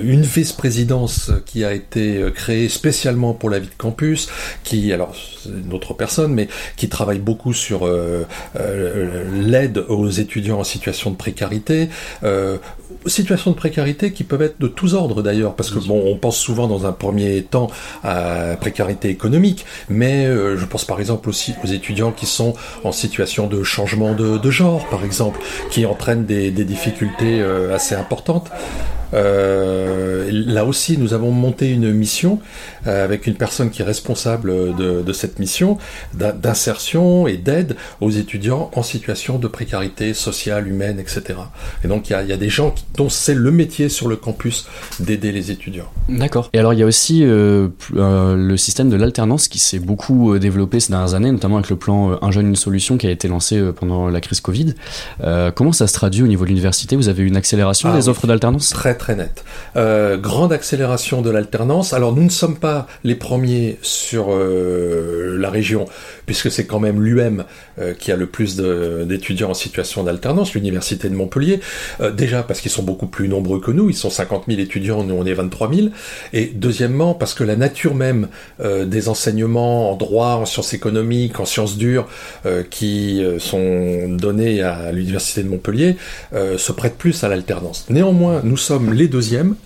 une 0.03 0.23
vice-présidence 0.23 1.33
qui 1.45 1.65
a 1.65 1.73
été 1.73 2.23
créée 2.35 2.69
spécialement 2.69 3.35
pour 3.35 3.51
la 3.51 3.59
vie 3.59 3.69
de 3.69 3.77
campus, 3.77 4.29
qui, 4.63 4.93
alors 4.93 5.15
c'est 5.43 5.49
une 5.49 5.73
autre 5.73 5.95
personne, 5.95 6.33
mais 6.33 6.49
qui 6.77 6.89
travaille 6.89 7.19
beaucoup 7.19 7.53
sur 7.53 7.89
l'aide 8.55 9.85
aux 9.89 10.09
étudiants 10.09 10.61
en 10.61 10.65
situation 10.65 11.11
de 11.11 11.17
précarité, 11.17 11.89
situations 13.07 13.51
de 13.51 13.57
précarité 13.57 14.13
qui 14.13 14.25
peuvent 14.25 14.43
être 14.43 14.61
de 14.61 14.69
tous 14.69 14.95
ordres 14.95 15.23
d'ailleurs, 15.23 15.55
parce 15.55 15.71
que 15.71 15.79
bon, 15.79 15.96
on 16.05 16.17
pense 16.17 16.37
souvent 16.37 16.67
dans 16.67 16.87
un 16.87 16.93
premier 16.93 17.43
temps 17.43 17.69
à 18.05 18.57
précarité 18.61 19.09
économique, 19.09 19.65
mais 19.89 20.27
euh, 20.27 20.57
je 20.57 20.65
pense 20.65 20.85
par 20.85 21.01
exemple 21.01 21.29
aussi 21.29 21.55
aux 21.65 21.69
étudiants 21.69 22.13
qui 22.13 22.27
sont 22.27 22.55
en 22.85 22.93
situation 22.93 23.47
de 23.47 23.63
changement 23.63 24.15
de, 24.15 24.51
genre, 24.51 24.87
par 24.89 25.05
exemple, 25.05 25.41
qui 25.71 25.87
entraînent 25.87 26.25
des, 26.25 26.51
difficultés 26.51 27.41
euh, 27.41 27.75
assez 27.75 27.95
importantes. 27.95 28.51
Euh, 29.15 30.29
là 30.31 30.65
aussi, 30.65 30.99
nous 30.99 31.15
avons 31.15 31.31
monté 31.31 31.71
une 31.71 31.93
mission 31.93 32.41
euh, 32.87 33.05
avec 33.05 33.27
une 33.27 33.35
personne 33.35 33.71
qui 33.71 33.83
est 33.83 33.85
responsable 33.85 34.53
de, 34.77 35.13
cette 35.13 35.39
mission 35.39 35.79
d'insertion 36.15 37.27
et 37.27 37.37
d'aide 37.39 37.77
aux 38.01 38.11
étudiants 38.11 38.71
en 38.75 38.83
situation 38.83 39.39
de 39.39 39.49
précarité 39.49 40.13
sociale, 40.13 40.69
humaine, 40.69 40.99
etc. 41.01 41.39
Et 41.85 41.89
donc, 41.89 42.11
il 42.11 42.13
y 42.13 42.33
a, 42.33 42.37
des 42.37 42.49
gens 42.51 42.75
dont 42.97 43.09
c'est 43.09 43.35
le 43.35 43.51
métier 43.51 43.89
sur 43.89 44.09
le 44.09 44.17
campus 44.17 44.67
d'aider 45.01 45.33
les 45.33 45.51
étudiants. 45.51 45.91
D'accord. 46.09 46.51
Et 46.53 46.59
alors, 46.59 46.75
il 46.75 46.81
y 46.81 46.83
a 46.83 46.87
aussi 46.87 47.25
euh, 47.25 47.69
le 47.91 48.57
système 48.57 48.91
de 48.91 48.97
l'alternance 48.97 49.49
qui 49.49 49.59
s'est 49.59 49.79
beaucoup 49.79 50.39
développé 50.39 50.81
ces 50.81 50.93
dernières 50.93 51.15
années, 51.15 51.33
notamment 51.33 51.57
avec 51.57 51.71
le 51.71 51.77
plan 51.77 52.19
Un 52.21 52.31
jeune, 52.31 52.49
une 52.49 52.57
solution 52.57 52.99
qui 52.99 53.07
a 53.07 53.11
été 53.11 53.29
lancé 53.29 53.63
pendant 53.75 54.09
la 54.09 54.21
crise 54.21 54.41
Covid. 54.41 54.75
comment 55.55 55.73
ça 55.73 55.87
se 55.87 55.95
traduit 55.95 56.23
au 56.23 56.27
niveau 56.27 56.45
de 56.45 56.51
l'université? 56.51 56.97
Vous 56.97 57.09
avez 57.09 57.23
une 57.23 57.37
accélération 57.37 57.89
ah 57.91 57.97
des 57.97 58.09
offres 58.09 58.27
d'alternance? 58.27 58.71
Très 58.71 58.96
net. 59.17 59.45
Euh, 59.77 60.17
grande 60.17 60.53
accélération 60.53 61.23
de 61.23 61.31
l'alternance. 61.31 61.93
Alors 61.93 62.15
nous 62.15 62.25
ne 62.25 62.31
sommes 62.31 62.57
pas 62.57 62.87
les 63.05 63.15
premiers 63.15 63.79
sur 63.83 64.29
euh, 64.31 65.37
la 65.39 65.51
région, 65.51 65.87
puisque 66.25 66.51
c'est 66.51 66.67
quand 66.67 66.81
même 66.81 67.03
l'UM 67.03 67.45
euh, 67.79 67.95
qui 67.95 68.13
a 68.13 68.17
le 68.17 68.27
plus 68.27 68.57
d'étudiants 68.57 69.51
en 69.51 69.55
situation 69.55 70.03
d'alternance, 70.03 70.55
l'université 70.55 71.09
de 71.09 71.15
Montpellier. 71.15 71.61
déjà 72.15 72.43
parce 72.43 72.61
qu'ils 72.61 72.71
sont 72.71 72.83
beaucoup 72.83 73.07
plus 73.07 73.29
nombreux 73.29 73.61
que 73.61 73.71
nous, 73.71 73.91
ils 73.91 73.97
sont 73.97 74.11
50 74.11 74.45
000 74.49 74.61
étudiants, 74.61 75.05
nous 75.05 75.15
on 75.15 75.27
est 75.27 75.35
23 75.35 75.73
000. 75.73 75.89
Et 76.33 76.47
deuxièmement 76.55 77.15
parce 77.15 77.35
que 77.35 77.45
la 77.45 77.57
nature 77.57 77.95
même 77.95 78.29
des 78.63 79.09
enseignements 79.09 79.93
en 79.93 79.97
droit, 79.97 80.37
en 80.41 80.47
sciences 80.47 80.75
économiques, 80.75 81.39
en 81.41 81.45
sciences 81.45 81.77
dures, 81.77 82.09
qui 82.71 83.23
sont 83.39 84.09
donnés 84.09 84.63
à 84.63 84.93
l'université 84.93 85.43
de 85.43 85.49
Montpellier, 85.49 85.97
se 86.33 86.73
prête 86.73 86.97
plus 86.97 87.25
à 87.25 87.29
l'alternance. 87.29 87.87
Néanmoins, 87.91 88.41
nous 88.45 88.57
sommes 88.57 88.86
les 88.93 89.09
deuxièmes. 89.09 89.57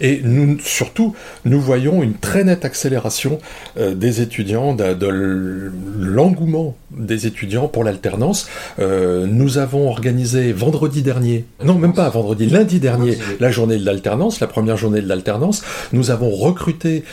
Et 0.00 0.20
nous, 0.22 0.58
surtout, 0.60 1.14
nous 1.44 1.60
voyons 1.60 2.02
une 2.02 2.14
très 2.14 2.44
nette 2.44 2.64
accélération 2.64 3.38
euh, 3.78 3.94
des 3.94 4.20
étudiants, 4.20 4.74
de, 4.74 5.72
l'engouement 5.98 6.76
des 6.90 7.26
étudiants 7.26 7.68
pour 7.68 7.84
l'alternance. 7.84 8.48
Euh, 8.78 9.26
nous 9.26 9.58
avons 9.58 9.88
organisé 9.88 10.52
vendredi 10.52 11.02
dernier, 11.02 11.44
non 11.64 11.74
même 11.74 11.94
pas 11.94 12.08
vendredi, 12.08 12.46
lundi 12.46 12.80
dernier, 12.80 13.18
la 13.40 13.50
journée 13.50 13.78
de 13.78 13.84
l'alternance, 13.84 14.40
la 14.40 14.46
première 14.46 14.76
journée 14.76 15.00
de 15.00 15.08
l'alternance. 15.08 15.62
Nous 15.92 16.10
avons 16.10 16.30
recruté, 16.30 17.04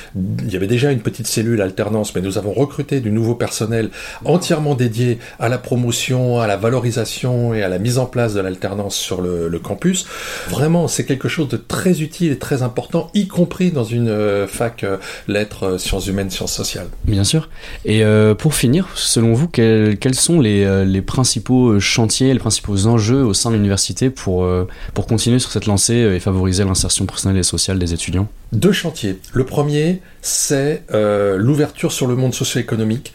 il 0.44 0.52
y 0.52 0.56
avait 0.56 0.68
déjà 0.68 0.92
une 0.92 1.02
petite 1.02 1.28
cellule 1.28 1.62
alternance, 1.62 2.16
mais 2.16 2.22
nous 2.22 2.38
avons 2.38 2.54
recruté 2.54 3.00
du 3.00 3.12
nouveau 3.12 3.36
personnel 3.36 3.90
entièrement 4.26 4.76
dédié 4.76 5.20
à 5.40 5.50
la 5.50 5.58
promotion, 5.58 6.40
à 6.40 6.48
la 6.48 6.58
valorisation 6.58 7.54
et 7.54 7.64
à 7.64 7.70
la 7.70 7.80
mise 7.80 7.98
en 7.98 8.06
place 8.06 8.34
de 8.34 8.42
l'alternance 8.42 8.96
sur 8.96 9.22
le, 9.22 9.48
le 9.48 9.60
campus. 9.60 10.06
Vraiment, 10.50 10.88
c'est 10.88 11.06
quelque 11.06 11.28
chose 11.28 11.48
de 11.48 11.58
très 11.58 12.02
utile 12.02 12.38
très 12.42 12.64
important, 12.64 13.10
y 13.14 13.28
compris 13.28 13.72
dans 13.72 13.86
une 13.86 14.10
euh, 14.10 14.48
fac 14.48 14.84
euh, 14.84 14.98
lettres, 15.30 15.64
euh, 15.64 15.78
sciences 15.78 16.08
humaines, 16.08 16.30
sciences 16.30 16.52
sociales. 16.52 16.88
Bien 17.06 17.24
sûr. 17.24 17.48
Et 17.86 18.04
pour 18.38 18.54
finir, 18.54 18.90
selon 18.96 19.34
vous, 19.34 19.48
quels, 19.48 19.98
quels 19.98 20.16
sont 20.16 20.42
les, 20.42 20.86
les, 20.86 21.02
principaux 21.02 21.80
chantiers, 21.80 22.34
les 22.34 22.40
principaux 22.40 22.88
enjeux 22.88 23.24
au 23.24 23.34
sein 23.34 23.52
de 23.52 23.56
l'université 23.56 24.10
pour, 24.10 24.48
pour 24.94 25.06
continuer 25.06 25.40
sur 25.40 25.52
cette 25.52 25.68
lancée 25.68 25.94
et 25.94 26.20
favoriser 26.20 26.64
l'insertion 26.64 27.06
professionnelle 27.06 27.40
et 27.40 27.44
sociale 27.44 27.80
des 27.80 27.94
étudiants? 27.94 28.28
Deux 28.52 28.72
chantiers. 28.72 29.20
Le 29.34 29.46
premier, 29.46 30.02
c'est 30.22 30.84
l'ouverture 30.92 31.92
sur 31.92 32.08
le 32.08 32.16
monde 32.16 32.34
socio-économique 32.34 33.14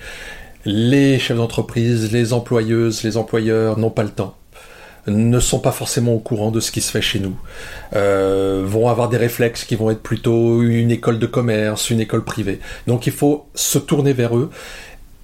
les 0.68 1.20
chefs 1.20 1.36
d'entreprise, 1.36 2.12
les 2.12 2.32
employeuses, 2.32 3.04
les 3.04 3.16
employeurs 3.16 3.78
n'ont 3.78 3.90
pas 3.90 4.02
le 4.02 4.10
temps 4.10 4.36
ne 5.06 5.40
sont 5.40 5.60
pas 5.60 5.72
forcément 5.72 6.14
au 6.14 6.18
courant 6.18 6.50
de 6.50 6.60
ce 6.60 6.70
qui 6.70 6.80
se 6.80 6.90
fait 6.90 7.02
chez 7.02 7.18
nous, 7.18 7.36
euh, 7.94 8.62
vont 8.66 8.88
avoir 8.88 9.08
des 9.08 9.16
réflexes 9.16 9.64
qui 9.64 9.76
vont 9.76 9.90
être 9.90 10.02
plutôt 10.02 10.62
une 10.62 10.90
école 10.90 11.18
de 11.18 11.26
commerce, 11.26 11.90
une 11.90 12.00
école 12.00 12.24
privée. 12.24 12.60
Donc 12.86 13.06
il 13.06 13.12
faut 13.12 13.46
se 13.54 13.78
tourner 13.78 14.12
vers 14.12 14.36
eux 14.36 14.50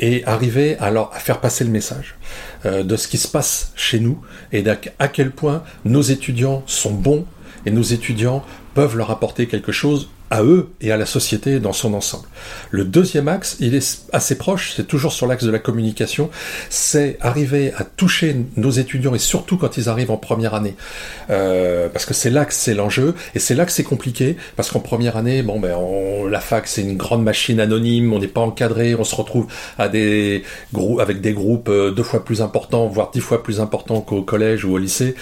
et 0.01 0.25
arriver 0.25 0.77
leur, 0.93 1.15
à 1.15 1.19
faire 1.19 1.41
passer 1.41 1.65
le 1.65 1.71
message 1.71 2.17
euh, 2.67 2.83
de 2.83 2.97
ce 2.97 3.09
qui 3.09 3.19
se 3.19 3.29
passe 3.29 3.73
chez 3.77 4.01
nous 4.01 4.21
et 4.53 4.65
à 4.99 5.09
quel 5.09 5.31
point 5.31 5.63
nos 5.85 6.03
étudiants 6.03 6.63
sont 6.67 6.93
bons 6.93 7.25
et 7.67 7.71
nos 7.71 7.83
étudiants 7.83 8.45
peuvent 8.75 8.97
leur 8.97 9.11
apporter 9.11 9.47
quelque 9.47 9.73
chose 9.73 10.11
à 10.33 10.43
eux 10.43 10.71
et 10.81 10.91
à 10.91 10.97
la 10.97 11.05
société 11.05 11.61
dans 11.61 11.75
son 11.75 11.93
ensemble. 11.93 12.27
Le 12.71 12.85
deuxième 12.87 13.29
axe, 13.29 13.59
il 13.61 13.75
est 13.75 14.07
assez 14.15 14.39
proche, 14.39 14.73
c'est 14.75 14.89
toujours 14.89 15.13
sur 15.13 15.27
l'axe 15.27 15.45
de 15.45 15.51
la 15.51 15.59
communication, 15.59 16.31
c'est 16.71 17.19
arriver 17.21 17.75
à 17.77 17.85
toucher 17.85 18.35
nos 18.57 18.71
étudiants 18.71 19.15
et 19.15 19.19
surtout 19.19 19.59
quand 19.59 19.77
ils 19.77 19.91
arrivent 19.91 20.11
en 20.11 20.17
première 20.17 20.55
année, 20.55 20.75
euh, 21.29 21.91
parce 21.91 22.07
que 22.07 22.15
c'est 22.15 22.31
là 22.31 22.47
que 22.47 22.55
c'est 22.55 22.73
l'enjeu 22.73 23.15
et 23.35 23.39
c'est 23.39 23.55
là 23.55 23.67
que 23.67 23.73
c'est 23.73 23.85
compliqué 23.85 24.39
parce 24.57 24.71
qu'en 24.71 24.81
première 24.81 25.19
année, 25.19 25.43
bon 25.43 25.61
ben 25.61 25.77
la 26.31 26.41
fac 26.41 26.67
c'est 26.67 26.81
une 26.81 26.97
grande 26.97 27.23
machine 27.23 27.61
anonyme, 27.61 28.11
on 28.15 28.19
n'est 28.19 28.27
pas 28.27 28.41
encadré, 28.41 28.95
on 28.95 29.05
se 29.05 29.15
retrouve 29.15 29.49
à 29.79 29.91
des 29.91 30.45
avec 30.99 31.21
des 31.21 31.35
groupes 31.35 31.69
euh, 31.69 31.91
deux 31.91 32.03
fois 32.03 32.25
plus 32.25 32.41
importants, 32.41 32.87
voire 32.87 33.11
dix 33.11 33.21
fois 33.21 33.43
plus 33.43 33.61
importants 33.61 34.01
qu'au 34.01 34.23
collège 34.23 34.65
ou 34.65 34.73
au 34.73 34.79
lycée, 34.79 35.15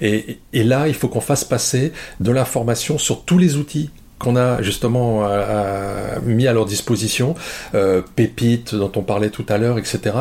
et, 0.00 0.40
et 0.52 0.64
là 0.64 0.88
il 0.88 0.94
faut 0.94 1.06
qu'on 1.06 1.20
fasse 1.20 1.44
passer 1.44 1.92
de 2.18 2.32
l'information 2.32 2.98
sur 2.98 3.24
tous 3.24 3.38
les 3.38 3.54
outils 3.58 3.90
qu'on 4.18 4.36
a 4.36 4.62
justement 4.62 5.24
euh, 5.24 5.28
euh, 5.30 6.20
mis 6.24 6.46
à 6.46 6.52
leur 6.52 6.64
disposition, 6.64 7.34
euh, 7.74 8.02
pépites 8.14 8.74
dont 8.74 8.92
on 8.96 9.02
parlait 9.02 9.30
tout 9.30 9.44
à 9.48 9.58
l'heure, 9.58 9.78
etc. 9.78 10.16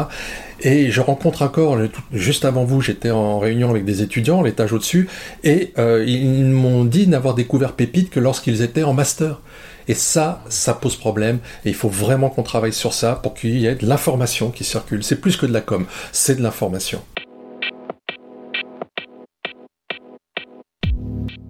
Et 0.62 0.92
je 0.92 1.02
rencontre 1.02 1.42
encore, 1.42 1.78
juste 2.12 2.46
avant 2.46 2.64
vous, 2.66 2.82
j'étais 2.82 3.12
en 3.12 3.40
réunion 3.40 3.70
avec 3.70 3.86
des 3.86 4.02
étudiants, 4.02 4.42
l'étage 4.42 4.74
au-dessus, 4.74 5.08
et 5.44 5.74
ils 5.78 6.46
m'ont 6.46 6.86
dit 6.86 7.08
n'avoir 7.08 7.36
découvert 7.36 7.74
Pépite 7.74 8.10
que 8.10 8.22
lorsqu'ils 8.22 8.62
étaient 8.62 8.84
en 8.84 8.94
master. 8.94 9.42
Et 9.88 9.94
ça, 9.94 10.44
ça 10.50 10.74
pose 10.74 10.96
problème, 10.96 11.40
et 11.66 11.70
il 11.70 11.76
faut 11.76 11.90
vraiment 11.90 12.30
qu'on 12.30 12.42
travaille 12.42 12.74
sur 12.74 12.94
ça 12.94 13.20
pour 13.22 13.36
qu'il 13.36 13.60
y 13.60 13.68
ait 13.68 13.76
de 13.76 13.86
l'information 13.86 14.50
qui 14.50 14.64
circule. 14.64 15.04
C'est 15.04 15.22
plus 15.22 15.38
que 15.38 15.46
de 15.46 15.54
la 15.54 15.62
com, 15.62 15.86
c'est 16.12 16.36
de 16.36 16.42
l'information. 16.42 17.02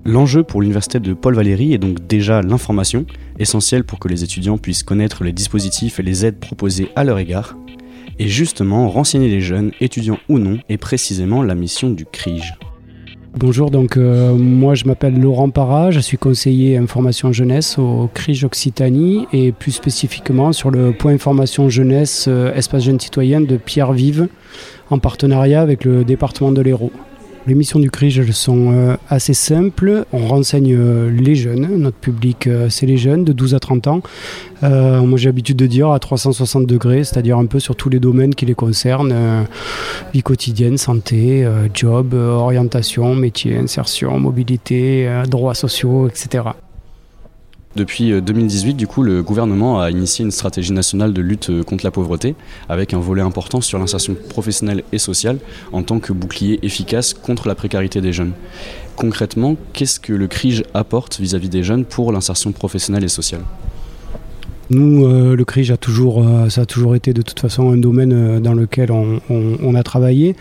L'enjeu 0.07 0.43
pour 0.43 0.61
l'université 0.61 0.99
de 0.99 1.15
Paul 1.15 1.33
Valéry 1.33 1.73
est 1.73 1.79
donc 1.79 2.05
déjà 2.05 2.43
l'information, 2.43 3.07
essentielle 3.39 3.83
pour 3.83 3.97
que 3.97 4.07
les 4.07 4.23
étudiants 4.23 4.59
puissent 4.59 4.83
connaître 4.83 5.23
les 5.23 5.31
dispositifs 5.31 5.99
et 5.99 6.03
les 6.03 6.27
aides 6.27 6.39
proposées 6.39 6.89
à 6.95 7.03
leur 7.03 7.17
égard. 7.17 7.57
Et 8.19 8.27
justement, 8.27 8.87
renseigner 8.87 9.29
les 9.29 9.41
jeunes, 9.41 9.71
étudiants 9.81 10.19
ou 10.29 10.37
non, 10.37 10.59
est 10.69 10.77
précisément 10.77 11.41
la 11.41 11.55
mission 11.55 11.89
du 11.89 12.05
CRIGE. 12.05 12.53
Bonjour, 13.35 13.71
donc 13.71 13.97
euh, 13.97 14.35
moi 14.35 14.75
je 14.75 14.85
m'appelle 14.85 15.19
Laurent 15.19 15.49
Parra, 15.49 15.89
je 15.89 15.99
suis 15.99 16.17
conseiller 16.17 16.77
information 16.77 17.33
jeunesse 17.33 17.79
au 17.79 18.07
CRIGE 18.13 18.43
Occitanie 18.43 19.25
et 19.33 19.51
plus 19.51 19.71
spécifiquement 19.71 20.53
sur 20.53 20.69
le 20.69 20.91
point 20.91 21.13
information 21.13 21.67
jeunesse 21.67 22.27
euh, 22.27 22.53
espace 22.53 22.83
jeune 22.83 22.99
citoyen 22.99 23.41
de 23.41 23.57
Pierre 23.57 23.91
Vive 23.91 24.27
en 24.91 24.99
partenariat 24.99 25.61
avec 25.61 25.83
le 25.83 26.05
département 26.05 26.51
de 26.51 26.61
l'Hérault. 26.61 26.91
Les 27.47 27.53
missions 27.53 27.77
du 27.79 27.91
CRIGE 27.91 28.19
elles 28.19 28.33
sont 28.33 28.71
euh, 28.71 28.95
assez 29.07 29.35
simples. 29.35 30.05
On 30.11 30.27
renseigne 30.27 30.75
euh, 30.75 31.11
les 31.11 31.35
jeunes. 31.35 31.77
Notre 31.77 31.97
public, 31.97 32.47
euh, 32.47 32.69
c'est 32.69 32.87
les 32.87 32.97
jeunes 32.97 33.23
de 33.23 33.33
12 33.33 33.53
à 33.53 33.59
30 33.59 33.87
ans. 33.87 34.01
moi, 34.63 35.17
j'ai 35.17 35.29
l'habitude 35.29 35.57
de 35.57 35.67
dire 35.67 35.91
à 35.91 35.99
360 35.99 36.65
degrés, 36.65 37.03
c'est-à-dire 37.03 37.37
un 37.37 37.45
peu 37.45 37.59
sur 37.59 37.75
tous 37.75 37.89
les 37.89 37.99
domaines 37.99 38.33
qui 38.33 38.47
les 38.47 38.55
concernent 38.55 39.45
vie 40.11 40.23
quotidienne, 40.23 40.77
santé, 40.77 41.47
job, 41.73 42.15
orientation, 42.15 43.13
métier, 43.13 43.57
insertion, 43.57 44.19
mobilité, 44.19 45.07
droits 45.29 45.53
sociaux, 45.53 46.07
etc. 46.07 46.64
Depuis 47.75 48.21
2018, 48.21 48.69
euh, 48.69 48.73
du 48.73 48.87
coup, 48.87 49.03
le 49.03 49.21
gouvernement 49.21 49.81
a 49.81 49.91
initié 49.91 50.23
une 50.23 50.31
stratégie 50.31 50.71
nationale 50.71 51.11
de 51.11 51.21
lutte 51.21 51.49
euh, 51.49 51.61
contre 51.61 51.83
la 51.83 51.91
pauvreté, 51.91 52.35
avec 52.69 52.93
un 52.93 52.99
volet 52.99 53.21
important 53.21 53.59
sur 53.59 53.77
l'insertion 53.79 54.15
professionnelle 54.29 54.83
et 54.93 54.97
sociale 54.97 55.39
en 55.73 55.83
tant 55.83 55.99
que 55.99 56.13
bouclier 56.13 56.59
efficace 56.63 57.13
contre 57.13 57.49
la 57.49 57.55
précarité 57.55 57.99
des 57.99 58.13
jeunes. 58.13 58.31
Concrètement, 58.95 59.57
qu'est-ce 59.73 59.99
que 59.99 60.13
le 60.13 60.27
CRIGE 60.27 60.63
apporte 60.73 61.19
vis-à-vis 61.19 61.49
des 61.49 61.63
jeunes 61.63 61.83
pour 61.83 62.13
l'insertion 62.13 62.53
professionnelle 62.53 63.03
et 63.03 63.09
sociale? 63.09 63.41
Nous, 64.69 65.05
euh, 65.05 65.35
le 65.35 65.45
CRIGE 65.45 65.71
a 65.71 65.77
toujours, 65.77 66.25
ça 66.49 66.61
a 66.61 66.65
toujours 66.65 66.95
été 66.95 67.13
de 67.13 67.21
toute 67.21 67.41
façon 67.41 67.71
un 67.71 67.77
domaine 67.77 68.39
dans 68.39 68.53
lequel 68.53 68.89
on 68.91 69.75
a 69.75 69.83
travaillé. 69.83 70.37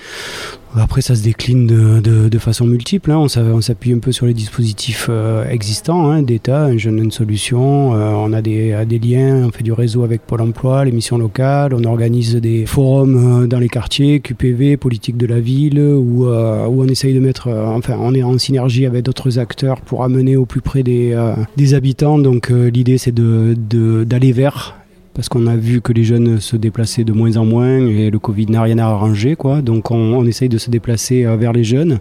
Après, 0.77 1.03
ça 1.03 1.15
se 1.15 1.23
décline 1.23 1.67
de, 1.67 2.29
de, 2.29 2.39
façon 2.39 2.67
multiple. 2.67 3.13
Hein. 3.13 3.19
On 3.37 3.61
s'appuie 3.61 3.93
un 3.93 4.01
peu 4.01 4.11
sur 4.11 4.27
les 4.27 4.35
dispositifs 4.35 5.07
euh, 5.09 5.49
existants 5.49 6.11
hein, 6.11 6.23
d'État, 6.23 6.65
un 6.65 6.77
jeune, 6.77 6.99
une 6.99 7.13
solution. 7.13 7.95
Euh, 7.95 8.11
on 8.11 8.33
a 8.33 8.43
des, 8.43 8.85
des, 8.85 8.99
liens, 8.99 9.47
on 9.47 9.53
fait 9.53 9.63
du 9.63 9.73
réseau 9.73 10.03
avec 10.03 10.23
Pôle 10.23 10.41
emploi, 10.41 10.85
les 10.85 10.91
missions 10.91 11.17
locales. 11.17 11.75
On 11.75 11.85
organise 11.85 12.35
des 12.37 12.67
forums 12.67 13.45
euh, 13.45 13.47
dans 13.47 13.61
les 13.61 13.69
quartiers, 13.69 14.19
QPV, 14.19 14.77
politique 14.77 15.17
de 15.17 15.27
la 15.27 15.39
ville, 15.39 15.81
où, 15.81 16.27
où 16.27 16.83
on 16.83 16.87
essaye 16.89 17.15
de 17.15 17.21
mettre. 17.21 17.49
enfin, 17.49 17.97
on 18.01 18.13
est 18.15 18.25
en 18.25 18.37
synergie 18.39 18.87
avec 18.87 19.05
d'autres 19.05 19.39
acteurs 19.39 19.81
pour 19.81 20.03
amener 20.03 20.37
au 20.37 20.45
plus 20.45 20.61
près 20.61 20.83
des, 20.83 21.17
des 21.57 21.75
habitants. 21.75 22.19
Donc, 22.19 22.51
l'idée, 22.51 22.99
c'est 22.99 23.15
d'aller 23.15 23.55
de, 23.55 24.35
vers 24.35 24.77
parce 25.15 25.29
qu'on 25.29 25.47
a 25.47 25.57
vu 25.57 25.81
que 25.81 25.93
les 25.93 26.03
jeunes 26.03 26.41
se 26.41 26.57
déplaçaient 26.57 27.05
de 27.05 27.13
moins 27.13 27.37
en 27.37 27.45
moins 27.45 27.79
et 27.87 28.11
le 28.11 28.19
Covid 28.19 28.47
n'a 28.47 28.63
rien 28.63 28.79
arrangé. 28.79 29.37
Quoi. 29.37 29.63
Donc 29.63 29.91
on, 29.91 30.25
essaye 30.27 30.49
de 30.49 30.59
se 30.59 30.71
déplacer 30.71 31.25
euh, 31.25 31.37
vers 31.37 31.53
les 31.53 31.65
jeunes 31.65 31.99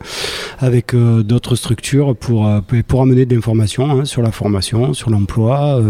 avec 0.60 0.94
euh, 0.94 1.22
d'autres 1.22 1.56
structures 1.56 2.16
pour, 2.16 2.48
euh, 2.48 2.62
pour 2.88 3.02
amener 3.02 3.26
de 3.26 3.36
l'information 3.36 3.90
hein, 3.90 4.06
sur 4.06 4.22
la 4.24 4.32
formation, 4.32 4.94
sur 4.94 5.12
l'emploi. 5.12 5.82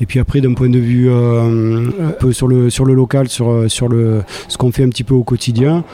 et 0.00 0.06
puis 0.06 0.20
après, 0.20 0.40
d'un 0.40 0.54
point 0.54 0.68
de 0.68 0.78
vue 0.78 1.10
un 1.10 2.10
peu 2.18 2.32
sur 2.32 2.46
le, 2.46 2.70
sur 2.70 2.84
le 2.84 2.94
local, 2.94 3.28
sur, 3.28 3.70
sur 3.70 3.88
le, 3.88 4.22
ce 4.48 4.56
qu'on 4.56 4.70
fait 4.70 4.84
un 4.84 4.88
petit 4.88 5.04
peu 5.04 5.14
au 5.14 5.24
quotidien, 5.24 5.84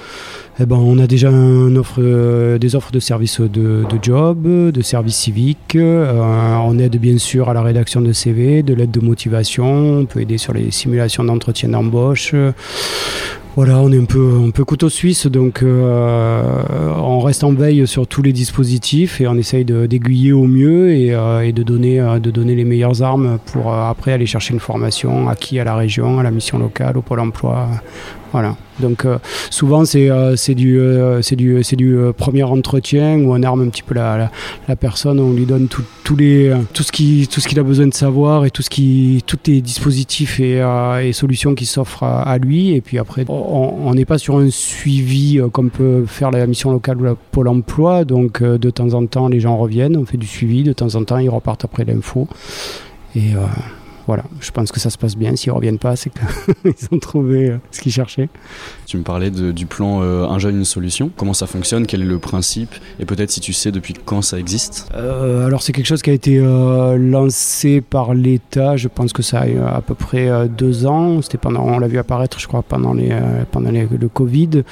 eh 0.59 0.65
ben, 0.65 0.77
on 0.77 0.99
a 0.99 1.07
déjà 1.07 1.29
euh, 1.29 2.59
des 2.59 2.77
offres 2.77 2.91
de 2.91 2.99
services 2.99 3.43
de, 3.43 3.85
job, 4.01 4.47
de 4.73 4.83
services 4.83 5.17
civiques. 5.17 5.77
Euh, 5.77 6.57
on 6.65 6.79
aide 6.79 6.97
bien 6.97 7.19
sûr 7.19 7.51
à 7.51 7.55
la 7.55 7.61
rédaction 7.61 8.01
de 8.01 8.11
CV, 8.13 8.63
de 8.63 8.73
l'aide 8.73 8.91
de 8.91 9.01
motivation. 9.01 10.01
On 10.01 10.07
peut 10.07 10.21
aider 10.21 10.39
sur 10.39 10.55
les 10.55 10.71
simulations 10.71 11.25
d'entretien 11.25 11.69
d'embauche. 11.69 12.35
Voilà, 13.55 13.81
on 13.81 13.91
est 13.91 13.99
un 13.99 14.05
peu, 14.05 14.45
un 14.47 14.51
peu 14.51 14.65
couteau 14.65 14.91
suisse, 14.91 15.27
donc 15.27 15.63
euh, 15.63 16.63
on 16.99 17.21
reste 17.21 17.43
en 17.43 17.55
veille 17.55 17.87
sur 17.87 18.07
tous 18.07 18.21
les 18.21 18.35
dispositifs 18.35 19.19
et 19.23 19.27
on 19.27 19.35
essaye 19.35 19.65
d'aiguiller 19.65 20.33
au 20.33 20.45
mieux 20.45 20.91
et, 20.91 21.13
de, 21.53 21.63
donner, 21.63 21.99
de 22.21 22.31
donner 22.31 22.55
les 22.55 22.65
meilleures 22.67 23.03
armes 23.03 23.39
pour 23.53 23.73
après 23.73 24.13
aller 24.13 24.27
chercher 24.27 24.53
une 24.53 24.61
formation 24.61 25.31
acquis 25.31 25.59
à 25.59 25.65
la 25.65 25.75
région, 25.75 26.19
à 26.19 26.23
la 26.23 26.31
mission 26.31 26.59
locale, 26.59 26.99
au 26.99 27.03
pôle 27.03 27.21
emploi. 27.21 27.69
Voilà. 28.33 28.57
Donc 28.81 29.05
euh, 29.05 29.19
souvent 29.51 29.85
c'est 29.85 30.11
euh, 30.11 30.35
du, 30.49 30.79
euh, 30.79 31.21
du, 31.21 31.63
du 31.77 31.99
premier 32.17 32.43
entretien 32.43 33.19
où 33.19 33.35
on 33.35 33.43
arme 33.43 33.63
un 33.63 33.69
petit 33.69 33.83
peu 33.83 33.95
la, 33.95 34.31
la, 34.69 34.77
personne, 34.77 35.19
on 35.19 35.33
lui 35.33 35.47
donne 35.47 35.69
tout, 35.69 36.17
les, 36.17 36.53
tout 36.75 36.83
ce 36.83 36.93
qu'il 36.93 37.59
a 37.59 37.63
besoin 37.63 37.87
de 37.87 37.95
savoir 37.95 38.45
et 38.45 38.51
tout 38.51 38.63
ce 38.63 38.71
qui, 38.71 39.23
tous 39.27 39.39
les 39.47 39.61
dispositifs 39.61 40.41
et, 40.41 40.63
et 41.03 41.13
solutions 41.13 41.55
qui 41.55 41.67
s'offrent 41.67 42.05
à, 42.05 42.37
lui. 42.39 42.75
Et 42.75 42.81
puis 42.81 42.99
après, 42.99 43.25
on 43.29 43.95
n'est 43.95 44.05
pas 44.05 44.19
sur 44.19 44.37
un 44.37 44.51
suivi 44.51 45.41
comme 45.53 45.71
peut 45.71 46.05
faire 46.07 46.31
la 46.31 46.47
mission 46.47 46.71
locale 46.71 46.99
ou 47.01 47.05
la 47.05 47.15
Pôle 47.15 47.49
emploi. 47.49 48.05
Donc 48.05 48.43
de 48.43 48.71
temps 48.71 48.93
en 48.93 49.07
temps 49.07 49.29
les 49.29 49.41
gens 49.41 49.57
reviennent, 49.57 49.97
on 49.97 50.05
fait 50.05 50.19
du 50.19 50.27
suivi, 50.27 50.63
de 50.63 50.73
temps 50.73 50.95
en 50.95 51.05
temps 51.05 51.19
ils 51.19 51.31
repartent 51.31 51.65
après 51.65 51.85
l'info. 51.85 52.29
Et 53.15 53.33
voilà, 54.07 54.23
je 54.41 54.51
pense 54.53 54.71
que 54.71 54.79
ça 54.79 54.89
se 54.89 54.99
passe 54.99 55.17
bien. 55.17 55.35
S'ils 55.35 55.51
ne 55.51 55.57
reviennent 55.57 55.79
pas, 55.79 55.97
c'est 55.97 56.11
qu'ils 56.11 56.89
ont 56.93 56.99
trouvé 56.99 57.51
euh, 57.51 57.59
ce 57.73 57.81
qu'ils 57.81 57.93
cherchaient. 57.93 58.29
Tu 58.87 58.97
me 58.97 59.03
parlais 59.03 59.31
du 59.31 59.67
plan 59.67 60.01
euh, 60.03 60.27
Un 60.27 60.39
jeune, 60.39 60.59
une 60.59 60.65
solution. 60.65 61.11
Comment 61.17 61.35
ça 61.35 61.47
fonctionne? 61.47 61.87
Quel 61.87 62.03
est 62.03 62.07
le 62.07 62.19
principe? 62.19 62.75
Et 63.01 63.05
peut-être 63.05 63.31
si 63.31 63.41
tu 63.41 63.53
sais 63.53 63.73
depuis 63.73 63.95
quand 63.95 64.23
ça 64.23 64.39
existe? 64.39 64.89
Euh, 64.95 65.47
Alors, 65.47 65.63
c'est 65.63 65.73
quelque 65.73 65.87
chose 65.87 66.03
qui 66.03 66.11
a 66.11 66.13
été 66.13 66.39
lancé 66.39 67.81
par 67.81 68.15
l'État. 68.15 68.77
Je 68.77 68.87
pense 68.89 69.13
que 69.13 69.23
ça 69.23 69.41
a 69.41 69.77
à 69.77 69.81
peu 69.81 69.95
près 69.95 70.49
deux 70.49 70.87
ans. 70.87 71.21
C'était 71.23 71.39
pendant, 71.39 71.65
on 71.65 71.79
l'a 71.79 71.89
vu 71.89 71.99
apparaître, 71.99 72.39
je 72.39 72.47
crois, 72.47 72.63
pendant, 72.63 72.95
les, 72.95 73.11
pendant 73.51 73.71
le 73.71 74.09
Covid. 74.09 74.63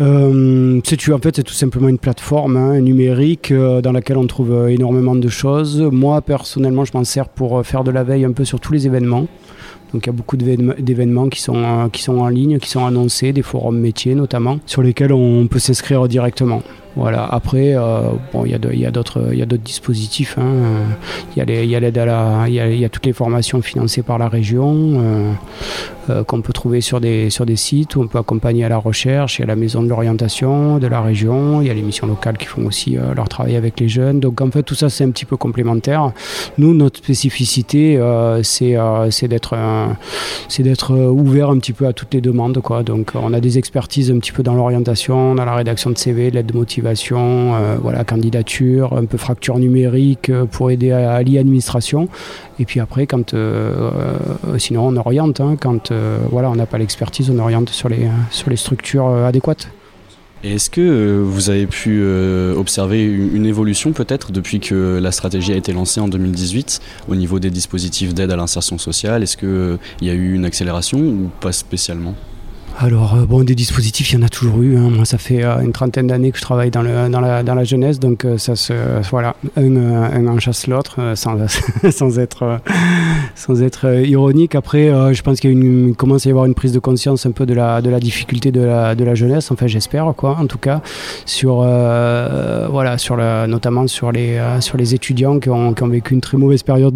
Euh, 0.00 0.80
c'est 0.84 1.12
en 1.12 1.18
fait 1.18 1.42
tout 1.42 1.52
simplement 1.52 1.88
une 1.88 1.98
plateforme 1.98 2.56
hein, 2.56 2.80
numérique 2.80 3.50
euh, 3.50 3.82
dans 3.82 3.92
laquelle 3.92 4.16
on 4.16 4.26
trouve 4.26 4.52
euh, 4.52 4.68
énormément 4.68 5.14
de 5.14 5.28
choses. 5.28 5.80
Moi 5.80 6.22
personnellement, 6.22 6.84
je 6.86 6.92
m'en 6.94 7.04
sers 7.04 7.28
pour 7.28 7.64
faire 7.66 7.84
de 7.84 7.90
la 7.90 8.02
veille 8.02 8.24
un 8.24 8.32
peu 8.32 8.44
sur 8.44 8.60
tous 8.60 8.72
les 8.72 8.86
événements. 8.86 9.26
Donc 9.92 10.06
il 10.06 10.06
y 10.06 10.10
a 10.10 10.12
beaucoup 10.12 10.36
d'événements 10.36 11.28
qui 11.28 11.42
sont, 11.42 11.90
qui 11.92 12.02
sont 12.02 12.18
en 12.18 12.28
ligne, 12.28 12.58
qui 12.60 12.70
sont 12.70 12.86
annoncés, 12.86 13.32
des 13.32 13.42
forums 13.42 13.78
métiers 13.78 14.14
notamment, 14.14 14.60
sur 14.64 14.82
lesquels 14.82 15.12
on 15.12 15.48
peut 15.48 15.58
s'inscrire 15.58 16.06
directement. 16.06 16.62
Voilà. 16.96 17.24
Après, 17.24 17.74
bon, 18.32 18.44
il 18.44 18.50
y 18.50 18.86
a 18.86 18.90
d'autres, 18.90 19.20
dispositifs. 19.56 20.36
Hein. 20.38 20.86
Il 21.36 21.38
y 21.38 21.74
a 21.74 21.80
l'aide 21.80 21.98
à 21.98 22.04
la, 22.04 22.44
il 22.48 22.54
y 22.54 22.84
a, 22.84 22.88
toutes 22.88 23.06
les 23.06 23.12
formations 23.12 23.62
financées 23.62 24.02
par 24.02 24.18
la 24.18 24.28
région 24.28 25.36
qu'on 26.26 26.40
peut 26.40 26.52
trouver 26.52 26.80
sur 26.80 27.00
des 27.00 27.30
sur 27.30 27.46
des 27.46 27.54
sites 27.54 27.94
où 27.94 28.00
on 28.02 28.08
peut 28.08 28.18
accompagner 28.18 28.64
à 28.64 28.68
la 28.68 28.78
recherche. 28.78 29.38
Il 29.38 29.42
y 29.42 29.44
a 29.44 29.46
la 29.46 29.54
maison 29.54 29.80
de 29.82 29.88
l'orientation 29.88 30.78
de 30.78 30.86
la 30.88 31.00
région. 31.00 31.60
Il 31.62 31.68
y 31.68 31.70
a 31.70 31.74
les 31.74 31.82
missions 31.82 32.08
locales 32.08 32.36
qui 32.36 32.46
font 32.46 32.66
aussi 32.66 32.98
leur 33.14 33.28
travail 33.28 33.54
avec 33.54 33.78
les 33.78 33.88
jeunes. 33.88 34.18
Donc 34.18 34.40
en 34.40 34.50
fait, 34.50 34.64
tout 34.64 34.74
ça 34.74 34.90
c'est 34.90 35.04
un 35.04 35.10
petit 35.10 35.24
peu 35.24 35.36
complémentaire. 35.36 36.12
Nous, 36.58 36.74
notre 36.74 36.98
spécificité, 36.98 38.00
c'est 38.42 39.28
d'être 39.28 40.94
ouvert 40.94 41.50
un 41.50 41.58
petit 41.58 41.72
peu 41.72 41.86
à 41.86 41.92
toutes 41.92 42.12
les 42.14 42.20
demandes. 42.20 42.60
Donc 42.84 43.12
on 43.14 43.32
a 43.32 43.40
des 43.40 43.58
expertises 43.58 44.10
un 44.10 44.18
petit 44.18 44.32
peu 44.32 44.42
dans 44.42 44.54
l'orientation, 44.54 45.34
dans 45.34 45.44
la 45.44 45.54
rédaction 45.54 45.90
de 45.90 45.98
CV, 45.98 46.30
l'aide 46.30 46.46
de 46.46 46.56
motivation, 46.56 46.79
euh, 46.86 47.76
voilà, 47.80 48.04
candidature, 48.04 48.96
un 48.96 49.04
peu 49.04 49.18
fracture 49.18 49.58
numérique 49.58 50.30
euh, 50.30 50.44
pour 50.44 50.70
aider 50.70 50.92
à, 50.92 51.22
l'e-administration. 51.22 52.08
Et 52.58 52.64
puis 52.64 52.80
après, 52.80 53.06
quand, 53.06 53.34
euh, 53.34 53.90
sinon 54.58 54.88
on 54.88 54.96
oriente. 54.96 55.40
Hein. 55.40 55.56
quand 55.60 55.92
voilà, 56.30 56.50
on 56.50 56.56
n'a 56.56 56.66
pas 56.66 56.78
l'expertise, 56.78 57.30
on 57.30 57.38
oriente 57.38 57.70
sur 57.70 57.88
les, 57.88 58.08
sur 58.30 58.50
les 58.50 58.56
structures 58.56 59.08
adéquates. 59.08 59.68
Est-ce 60.42 60.70
que 60.70 61.20
vous 61.20 61.50
avez 61.50 61.66
pu 61.66 62.02
observer 62.56 63.04
une, 63.04 63.44
évolution 63.44 63.92
peut-être 63.92 64.32
depuis 64.32 64.60
que 64.60 64.98
la 65.00 65.12
stratégie 65.12 65.52
a 65.52 65.56
été 65.56 65.72
lancée 65.72 66.00
en 66.00 66.08
2018 66.08 66.80
au 67.08 67.14
niveau 67.14 67.38
des 67.38 67.50
dispositifs 67.50 68.14
d'aide 68.14 68.30
à 68.30 68.36
l'insertion 68.36 68.78
sociale? 68.78 69.22
Est-ce 69.22 69.36
qu'il 69.36 69.78
il 70.00 70.06
y 70.06 70.10
a 70.10 70.14
eu 70.14 70.34
une 70.34 70.44
accélération 70.44 70.98
ou 70.98 71.30
pas 71.40 71.52
spécialement? 71.52 72.14
Alors, 72.82 73.14
euh, 73.14 73.26
bon, 73.26 73.44
des 73.44 73.54
dispositifs, 73.54 74.10
il 74.10 74.14
y 74.14 74.18
en 74.18 74.24
a 74.24 74.30
toujours 74.30 74.62
eu. 74.62 74.78
Hein. 74.78 74.88
Moi, 74.88 75.04
ça 75.04 75.18
fait 75.18 75.44
euh, 75.44 75.60
une 75.60 75.72
trentaine 75.72 76.06
d'années 76.06 76.32
que 76.32 76.38
je 76.38 76.42
travaille 76.42 76.70
dans, 76.70 76.80
la, 76.80 77.64
jeunesse, 77.64 78.00
donc 78.00 78.24
euh, 78.24 78.38
ça 78.38 78.56
se, 78.56 78.72
voilà, 79.10 79.36
un, 79.56 79.76
un 79.76 80.26
en 80.26 80.38
chasse 80.38 80.66
l'autre, 80.66 81.12
sans, 81.14 81.36
sans, 81.90 82.18
être, 82.18 82.58
sans 83.40 83.62
être 83.62 84.04
ironique. 84.06 84.54
Après, 84.54 84.88
je 85.12 85.22
pense 85.22 85.40
qu'il 85.40 85.94
commence 85.96 86.26
à 86.26 86.28
y 86.28 86.32
avoir 86.32 86.46
une 86.46 86.54
prise 86.54 86.72
de 86.72 86.78
conscience 86.78 87.26
un 87.26 87.32
peu 87.32 87.46
de 87.46 87.54
la, 87.54 87.80
de 87.82 87.90
la 87.90 88.00
difficulté 88.00 88.52
de 88.52 88.60
la, 88.60 88.94
de 88.94 89.04
la 89.04 89.14
jeunesse. 89.14 89.50
Enfin, 89.50 89.66
j'espère, 89.66 90.12
quoi, 90.16 90.36
en 90.38 90.46
tout 90.46 90.58
cas, 90.58 90.82
sur, 91.26 91.56
voilà, 91.56 92.98
sur 92.98 93.16
la, 93.16 93.46
notamment 93.46 93.86
sur 93.86 94.12
les, 94.12 94.40
sur 94.60 94.76
les 94.76 94.94
étudiants 94.94 95.38
qui 95.38 95.50
ont, 95.50 95.74
qui 95.74 95.82
ont, 95.82 95.88
vécu 95.88 96.14
une 96.14 96.20
très 96.20 96.36
mauvaise 96.36 96.62
période 96.62 96.94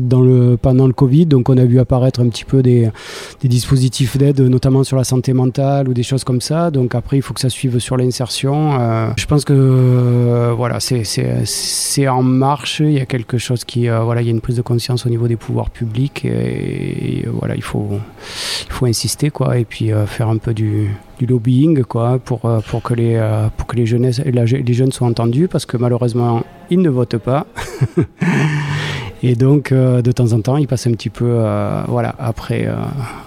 pendant 0.61 0.87
le 0.87 0.93
Covid. 0.93 1.27
Donc, 1.27 1.49
on 1.49 1.57
a 1.57 1.65
vu 1.65 1.81
apparaître 1.81 2.21
un 2.21 2.29
petit 2.29 2.45
peu 2.45 2.63
des, 2.63 2.91
des 3.41 3.49
dispositifs 3.49 4.17
d'aide, 4.17 4.41
notamment 4.41 4.85
sur 4.85 4.97
la 4.97 5.05
santé 5.05 5.33
mentale 5.33 5.89
ou 5.89 5.95
des 5.95 6.03
choses 6.03 6.25
comme 6.25 6.41
ça. 6.41 6.71
Donc 6.71 6.95
après, 6.95 7.17
il 7.17 7.23
faut 7.23 7.35
que 7.35 7.41
ça 7.41 7.51
suive 7.51 7.79
sur 7.79 7.97
l'insertion. 7.97 8.81
Euh, 8.81 9.09
je 9.17 9.27
pense 9.27 9.45
que 9.45 9.53
euh, 9.55 10.53
voilà, 10.57 10.79
c'est 10.81 12.09
en 12.09 12.23
marche. 12.23 12.81
Il 12.81 12.93
y 12.93 13.01
a 13.01 13.07
quelque 13.07 13.39
chose 13.39 13.65
qui, 13.65 13.89
euh, 13.89 14.01
voilà, 14.01 14.21
il 14.23 14.27
y 14.27 14.29
a 14.29 14.33
une 14.33 14.41
prise 14.41 14.57
de 14.57 14.63
conscience 14.63 15.07
au 15.07 15.09
niveau 15.09 15.29
des 15.29 15.37
pouvoirs 15.37 15.71
publics 15.71 16.27
voilà, 17.33 17.55
il 17.57 17.63
faut, 17.63 17.89
il 18.67 18.73
faut 18.73 18.87
insister 18.87 19.31
quoi, 19.31 19.59
et 19.59 19.65
puis 19.65 19.91
faire 20.07 20.29
un 20.29 20.39
peu 20.39 20.55
du, 20.55 20.91
lobbying 21.21 21.85
quoi, 21.85 22.19
pour, 22.19 22.41
pour 22.69 22.83
que 22.83 22.95
les, 22.95 23.21
pour 23.57 23.67
que 23.67 23.77
les, 23.77 23.85
les 23.85 24.75
jeunes 24.75 24.93
soient 24.93 25.09
entendus 25.09 25.49
parce 25.49 25.67
que 25.67 25.77
malheureusement, 25.77 26.45
ils 26.71 26.81
ne 26.81 26.91
votent 26.91 27.19
pas. 27.19 27.47
Et 29.25 29.37
donc, 29.37 29.73
euh, 29.73 30.03
de 30.03 30.13
temps 30.13 30.33
en 30.33 30.41
temps, 30.43 30.59
il 30.59 30.67
passe 30.67 30.87
un 30.87 30.93
petit 30.93 31.09
peu 31.09 31.25
euh, 31.27 31.83
voilà, 31.89 32.15
après, 32.19 32.67
euh, 32.67 32.75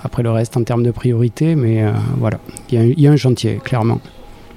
après 0.03 0.21
le 0.21 0.29
reste 0.29 0.55
en 0.55 0.63
termes 0.63 0.83
de 0.83 0.91
priorité. 0.91 1.55
Mais 1.55 1.83
voilà, 2.19 2.39
il 2.71 2.99
y, 2.99 3.07
a 3.07 3.11
un 3.11 3.15
chantier, 3.15 3.59
clairement. 3.63 3.99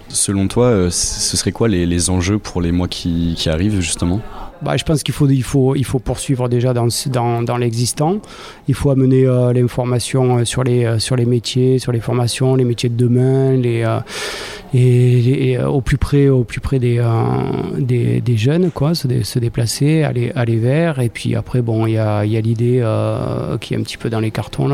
Selon 0.09 0.49
toi, 0.49 0.90
ce 0.90 1.37
serait 1.38 1.52
quoi 1.52 1.69
les, 1.69 1.87
les, 1.87 2.11
enjeux 2.11 2.38
pour 2.38 2.61
les 2.61 2.73
mois 2.73 2.88
qui, 2.88 3.35
qui 3.38 3.49
arrivent, 3.49 3.80
justement? 3.80 4.21
Bah, 4.62 4.76
je 4.76 4.85
pense 4.85 5.02
qu'il 5.02 5.14
faut, 5.14 5.29
il 5.29 5.43
faut, 5.43 5.75
il 5.75 5.85
faut 5.85 5.99
poursuivre 5.99 6.49
déjà 6.49 6.73
dans, 6.73 6.88
dans, 7.07 7.43
dans 7.43 7.57
l'existant. 7.57 8.19
Il 8.69 8.75
faut 8.75 8.90
amener 8.90 9.25
l'information 9.55 10.45
sur 10.45 10.64
les, 10.64 10.99
sur 10.99 11.17
les 11.17 11.26
métiers, 11.26 11.79
sur 11.79 11.93
les 11.93 12.00
formations, 12.00 12.55
les 12.55 12.64
métiers 12.64 12.88
de 12.88 12.97
demain, 12.97 13.52
les, 13.52 13.85
et, 14.73 15.57
euh, 15.59 15.69
au 15.69 15.81
plus 15.81 15.99
près, 15.99 16.29
au 16.29 16.45
plus 16.45 16.61
près 16.61 16.79
des, 16.79 16.99
euh, 16.99 17.11
des, 17.79 18.37
jeunes, 18.37 18.71
quoi, 18.71 18.95
se, 18.95 19.38
déplacer, 19.38 20.02
aller, 20.02 20.32
aller 20.35 20.56
vers. 20.56 21.00
Et 21.00 21.08
puis 21.08 21.35
après, 21.35 21.63
bon, 21.63 21.87
il 21.87 21.95
y 21.95 21.99
a, 21.99 22.25
y 22.25 22.37
a 22.37 22.41
l'idée 22.41 22.80
euh, 22.80 23.58
qui 23.58 23.75
est 23.75 23.76
un 23.76 23.82
petit 23.82 23.97
peu 23.97 24.11
dans 24.11 24.21
les 24.21 24.30
cartons 24.30 24.69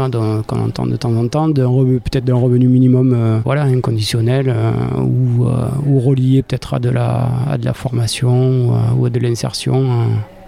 qu'on 0.46 0.60
entend 0.60 0.86
de 0.86 0.96
temps 0.96 1.14
en 1.14 1.28
temps, 1.28 1.52
peut-être 1.52 2.24
d'un 2.24 2.36
revenu 2.36 2.68
minimum, 2.68 3.40
voilà, 3.44 3.62
inconditionnel 3.62 4.54
ou, 4.98 5.46
ou 5.86 6.00
relié 6.00 6.42
peut-être 6.42 6.74
à 6.74 6.76
à 6.76 7.58
de 7.58 7.64
la 7.64 7.72
formation 7.72 8.72
ou 8.96 9.06
à 9.06 9.10
de 9.10 9.18
l'insertion. 9.18 9.75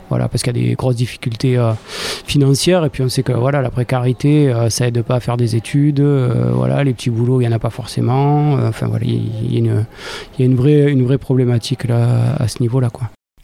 Voilà, 0.09 0.29
parce 0.29 0.43
qu'il 0.43 0.57
y 0.57 0.65
a 0.65 0.69
des 0.69 0.75
grosses 0.75 0.97
difficultés 0.97 1.59
euh, 1.59 1.73
financières 2.27 2.85
et 2.85 2.91
puis 2.91 3.03
on 3.03 3.09
sait 3.09 3.23
que 3.23 3.33
voilà, 3.33 3.61
la 3.61 3.71
précarité, 3.71 4.49
euh, 4.49 4.71
ça 4.71 4.87
aide 4.87 5.03
pas 5.03 5.17
à 5.17 5.21
faire 5.21 5.37
des 5.37 5.55
études. 5.55 6.01
Euh, 6.01 6.51
voilà, 6.55 6.83
les 6.83 6.95
petits 6.95 7.11
boulots, 7.11 7.41
il 7.41 7.47
n'y 7.47 7.53
en 7.53 7.57
a 7.57 7.59
pas 7.59 7.71
forcément. 7.71 8.55
enfin 8.55 8.87
voilà, 8.87 9.05
il 9.05 9.53
y, 9.53 9.57
a 9.57 9.59
une, 9.59 9.85
y 10.39 10.43
a 10.43 10.47
une, 10.47 10.57
vraie, 10.57 10.91
une 10.91 11.05
vraie 11.05 11.19
problématique 11.19 11.85
là, 11.85 12.37
à 12.39 12.49
ce 12.49 12.63
niveau-là. 12.63 12.91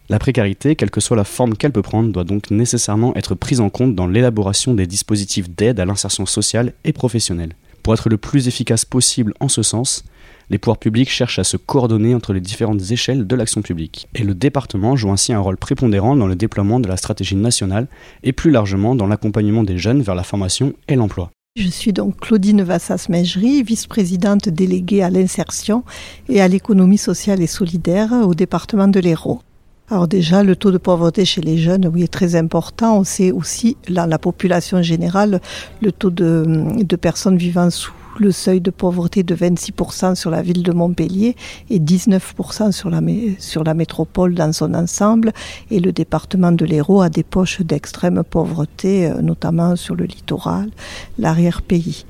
La 0.09 0.19
précarité, 0.19 0.77
quelle 0.77 0.91
que 0.91 1.01
soit 1.01 1.17
la 1.17 1.25
forme 1.25 1.55
qu'elle 1.55 1.73
peut 1.73 1.83
prendre, 1.83 2.11
doit 2.11 2.25
donc 2.25 2.51
nécessairement 2.51 3.15
être 3.15 3.35
prise 3.35 3.61
en 3.61 3.71
compte 3.71 3.95
dans 3.95 4.07
l'élaboration 4.07 4.75
des 4.75 4.87
dispositifs 4.87 5.51
d'aide 5.51 5.81
à 5.81 5.85
l'insertion 5.85 6.27
sociale 6.27 6.73
et 6.85 6.93
professionnelle. 6.93 7.53
Pour 7.83 7.93
être 7.95 8.09
le 8.09 8.17
plus 8.17 8.49
efficace 8.49 8.85
possible 8.87 9.35
en 9.41 9.49
ce 9.49 9.63
sens, 9.63 10.05
les 10.51 10.59
pouvoirs 10.59 10.79
publics 10.79 11.11
cherchent 11.11 11.39
à 11.39 11.45
se 11.45 11.57
coordonner 11.57 12.15
entre 12.15 12.33
les 12.33 12.41
différentes 12.41 12.91
échelles 12.91 13.27
de 13.27 13.37
l'action 13.37 13.63
publique. 13.63 14.09
Et 14.15 14.23
le 14.23 14.35
département 14.35 14.97
joue 14.97 15.11
ainsi 15.11 15.33
un 15.33 15.41
rôle 15.41 15.57
prépondérant 15.57 16.17
dans 16.17 16.27
le 16.27 16.37
déploiement 16.37 16.81
de 16.81 16.89
la 16.89 16.97
stratégie 16.97 17.37
nationale 17.37 17.89
et 18.23 18.33
plus 18.33 18.51
largement 18.51 18.95
dans 18.95 19.07
l'accompagnement 19.07 19.63
des 19.63 19.79
jeunes 19.79 20.03
vers 20.03 20.15
la 20.15 20.23
formation 20.23 20.73
et 20.89 20.97
l'emploi. 20.97 21.31
Je 21.57 21.69
suis 21.69 21.93
donc 21.93 22.19
Claudine 22.19 22.63
Vassas-Meigerie, 22.63 23.63
vice-présidente 23.63 24.49
déléguée 24.49 25.03
à 25.03 25.11
l'insertion 25.11 25.85
et 26.29 26.41
à 26.41 26.49
l'économie 26.49 26.99
sociale 26.99 27.41
et 27.41 27.47
solidaire 27.47 28.13
au 28.13 28.35
département 28.35 28.89
de 28.89 28.99
l'Hérault. 28.99 29.41
Alors 29.91 30.09
déjà, 30.09 30.43
le 30.43 30.57
taux 30.57 30.71
de 30.71 30.79
pauvreté 30.79 31.27
chez 31.27 31.43
les 31.43 31.59
jeunes, 31.59 31.87
oui, 31.93 32.05
est 32.05 32.13
très 32.13 32.37
important. 32.37 32.99
On 32.99 33.05
sait 33.05 33.31
aussi, 33.31 33.77
dans 33.91 34.07
la 34.07 34.19
population 34.19 34.81
générale, 34.81 35.43
le 35.83 35.93
taux 35.93 36.11
de, 36.11 36.97
personnes 36.97 37.37
vivant 37.37 37.69
sous 37.69 37.93
le 38.19 38.33
seuil 38.33 38.63
de 38.63 38.71
pauvreté 38.71 39.23
de 39.25 39.35
26% 39.35 40.15
sur 40.15 40.31
la 40.31 40.41
ville 40.41 40.63
de 40.63 40.73
Montpellier 40.73 41.37
et 41.69 41.81
19% 41.81 42.73
sur 42.73 42.89
la, 42.89 43.01
sur 43.39 43.63
la 43.63 43.75
métropole 43.75 44.35
dans 44.35 44.53
son 44.55 44.73
ensemble. 44.73 45.33
Et 45.71 45.81
le 45.81 45.93
département 45.93 46.53
de 46.53 46.65
l'Hérault 46.65 47.03
a 47.03 47.11
des 47.11 47.25
poches 47.25 47.61
d'extrême 47.61 48.23
pauvreté, 48.25 49.07
euh, 49.07 49.21
notamment 49.21 49.77
sur 49.77 49.97
le 49.97 50.05
littoral, 50.05 50.71
l'arrière-pays. 51.19 52.07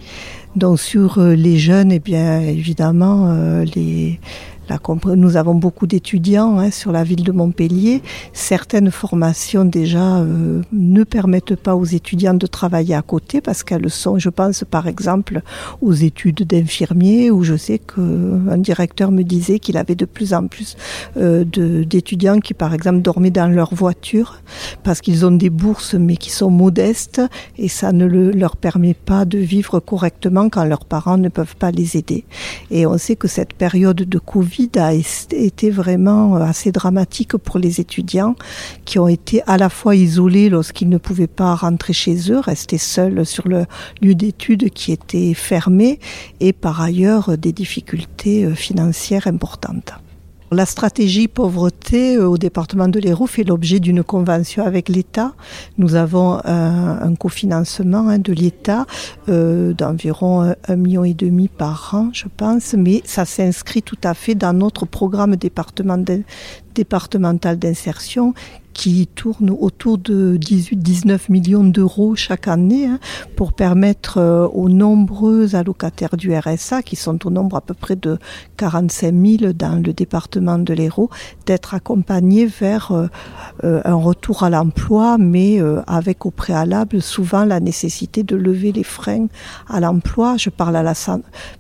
Donc 0.57 0.79
sur 0.79 1.19
euh, 1.19 1.35
les 1.35 1.59
jeunes, 1.59 1.91
eh 1.91 1.99
bien 1.99 2.41
évidemment, 2.41 3.31
euh, 3.31 3.65
les 3.75 4.21
nous 5.17 5.37
avons 5.37 5.55
beaucoup 5.55 5.87
d'étudiants 5.87 6.59
hein, 6.59 6.71
sur 6.71 6.93
la 6.93 7.05
ville 7.05 7.23
de 7.23 7.33
Montpellier. 7.33 8.03
Certaines 8.33 8.91
formations 8.91 9.65
déjà 9.65 10.19
euh, 10.19 10.63
ne 10.73 11.05
permettent 11.05 11.57
pas 11.57 11.75
aux 11.75 11.85
étudiants 11.85 12.35
de 12.35 12.47
travailler 12.47 12.95
à 12.95 13.03
côté 13.03 13.41
parce 13.41 13.63
qu'elles 13.63 13.91
sont, 13.91 14.19
je 14.19 14.31
pense 14.31 14.65
par 14.69 14.87
exemple 14.87 15.43
aux 15.83 15.93
études 15.93 16.47
d'infirmiers 16.47 17.31
où 17.31 17.43
je 17.43 17.57
sais 17.57 17.79
qu'un 17.79 18.59
directeur 18.59 19.11
me 19.11 19.23
disait 19.23 19.59
qu'il 19.59 19.77
avait 19.77 19.95
de 19.95 20.05
plus 20.05 20.35
en 20.35 20.47
plus 20.47 20.77
euh, 21.17 21.45
d'étudiants 21.45 22.41
qui 22.41 22.55
par 22.55 22.75
exemple 22.75 23.01
dormaient 23.01 23.31
dans 23.31 23.49
leur 23.49 23.75
voiture 23.75 24.41
parce 24.83 25.01
qu'ils 25.01 25.27
ont 25.27 25.33
des 25.33 25.51
bourses 25.51 25.95
mais 25.95 26.17
qui 26.17 26.31
sont 26.31 26.51
modestes 26.51 27.21
et 27.59 27.69
ça 27.69 27.93
ne 27.93 28.07
le, 28.07 28.31
leur 28.31 28.57
permet 28.57 28.95
pas 28.95 29.25
de 29.25 29.39
vivre 29.39 29.81
correctement 29.81 30.49
quand 30.49 30.65
leurs 30.65 30.85
parents 30.85 31.19
ne 31.19 31.29
peuvent 31.29 31.57
pas 31.57 31.71
les 31.71 31.97
aider. 31.97 32.25
Et 32.71 32.87
on 32.87 32.99
sait 32.99 33.17
que 33.17 33.29
cette 33.29 33.55
période 33.55 33.97
de 33.97 34.19
Covid 34.19 34.54
a 34.77 34.93
été 34.93 35.71
vraiment 35.71 36.37
euh, 36.37 36.41
assez 36.41 36.73
dramatique 36.73 37.37
pour 37.37 37.59
les 37.59 37.81
étudiants 37.81 38.37
qui 38.85 38.99
ont 38.99 39.09
été 39.09 39.43
à 39.47 39.57
la 39.57 39.69
fois 39.69 39.97
isolés 39.97 40.49
lorsqu'ils 40.49 40.89
ne 40.89 40.99
pouvaient 40.99 41.27
pas 41.27 41.55
rentrer 41.55 41.93
chez 41.93 42.31
eux, 42.31 42.39
rester 42.39 42.79
seuls 42.79 43.27
sur 43.27 43.49
le 43.49 43.67
lieu 44.01 44.15
d'études 44.15 44.71
qui 44.71 44.93
était 44.93 45.35
fermé 45.35 45.99
et 46.41 46.53
par 46.53 46.81
ailleurs 46.81 47.37
des 47.39 47.53
difficultés 47.53 48.45
euh, 48.45 48.55
financières 48.55 49.27
importantes. 49.27 49.93
La 50.55 50.67
stratégie 50.67 51.27
pauvreté 51.27 52.17
euh, 52.17 52.29
au 52.29 52.39
département 52.39 52.87
de 52.87 53.01
l'Hérault 53.01 53.27
fait 53.27 53.43
l'objet 53.43 53.81
d'une 53.81 54.05
convention 54.05 54.65
avec 54.65 54.89
l'État. 54.89 55.33
Nous 55.79 55.97
avons 55.97 56.41
un, 56.45 57.15
cofinancement 57.17 58.09
hein, 58.09 58.19
de 58.21 58.33
l'État 58.33 58.87
euh, 59.29 59.73
d'environ 59.73 60.55
un 60.69 60.77
million 60.77 61.03
et 61.03 61.15
demi 61.15 61.49
par 61.49 61.95
an, 61.95 62.11
je 62.13 62.27
pense, 62.37 62.75
mais 62.75 63.03
ça 63.05 63.25
s'inscrit 63.25 63.83
tout 63.83 63.99
à 64.05 64.15
fait 64.15 64.37
dans 64.37 64.53
notre 64.53 64.87
programme 64.87 65.35
départemental 66.75 67.59
d'insertion 67.59 68.35
qui 68.75 69.07
tourne 69.07 69.51
autour 69.51 69.97
de 69.97 70.37
18-19 70.37 71.31
millions 71.31 71.65
d'euros 71.65 72.17
chaque 72.17 72.49
année 72.49 72.87
hein, 72.87 72.99
pour 73.37 73.53
permettre 73.53 74.19
euh, 74.19 74.47
aux 74.49 74.69
nombreux 74.69 75.55
allocataires 75.55 76.17
du 76.17 76.37
RSA, 76.37 76.83
qui 76.83 76.97
sont 76.97 77.27
au 77.27 77.31
nombre 77.31 77.57
à 77.57 77.61
peu 77.61 77.73
près 77.73 77.97
de 77.97 78.19
45 78.57 79.15
000 79.41 79.53
dans 79.53 79.81
le 79.81 79.93
département 79.93 80.59
de 80.59 80.75
l'Hérault, 80.75 81.09
d'être 81.47 81.75
accompagnés 81.75 82.47
vers 82.47 82.91
euh, 82.91 83.07
euh, 83.63 83.81
un 83.85 83.95
retour 83.95 84.43
à 84.43 84.51
l'emploi, 84.51 85.17
mais 85.19 85.61
avec 85.87 86.27
au 86.27 86.31
préalable 86.31 87.01
souvent 87.01 87.45
la 87.45 87.61
nécessité 87.61 88.25
de 88.25 88.35
lever 88.35 88.73
les 88.73 88.83
freins 88.83 89.29
à 89.69 89.79
l'emploi. 89.79 90.37
Je 90.37 90.51
parle 90.51 90.75
à 90.75 90.83
la, 90.83 90.95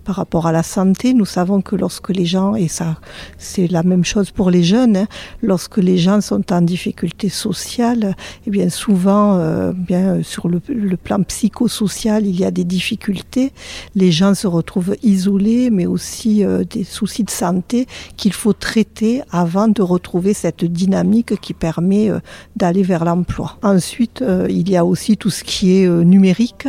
par 0.04 0.16
rapport 0.16 0.46
à 0.46 0.52
la 0.52 0.64
santé. 0.64 1.14
Nous 1.14 1.24
savons 1.24 1.60
que 1.60 1.76
lorsque 1.76 2.10
les 2.10 2.26
gens, 2.26 2.56
et 2.56 2.66
ça 2.66 2.96
c'est 3.38 3.68
la 3.68 3.84
même 3.84 4.04
chose 4.04 4.32
pour 4.32 4.50
les 4.50 4.64
jeunes, 4.64 4.96
hein, 4.96 5.03
lorsque 5.42 5.78
les 5.78 5.98
gens 5.98 6.20
sont 6.20 6.52
en 6.52 6.62
difficulté 6.62 7.28
sociale, 7.28 8.16
eh 8.46 8.50
bien 8.50 8.68
souvent, 8.68 9.36
euh, 9.36 9.72
sur 10.22 10.48
le, 10.48 10.60
plan 10.96 11.22
psychosocial, 11.22 12.26
il 12.26 12.38
y 12.38 12.44
a 12.44 12.50
des 12.50 12.64
difficultés. 12.64 13.52
Les 13.94 14.12
gens 14.12 14.34
se 14.34 14.46
retrouvent 14.46 14.96
isolés, 15.02 15.70
mais 15.70 15.86
aussi 15.86 16.44
euh, 16.44 16.64
des 16.64 16.84
soucis 16.84 17.24
de 17.24 17.30
santé 17.30 17.86
qu'il 18.16 18.32
faut 18.32 18.52
traiter 18.52 19.22
avant 19.30 19.68
de 19.68 19.82
retrouver 19.82 20.34
cette 20.34 20.64
dynamique 20.64 21.40
qui 21.40 21.54
permet 21.54 22.10
euh, 22.10 22.20
d'aller 22.56 22.82
vers 22.82 23.04
l'emploi. 23.04 23.58
Ensuite, 23.62 24.22
il 24.48 24.70
y 24.70 24.76
a 24.76 24.84
aussi 24.84 25.16
tout 25.16 25.30
ce 25.30 25.44
qui 25.44 25.76
est 25.76 25.88
numérique. 25.88 26.68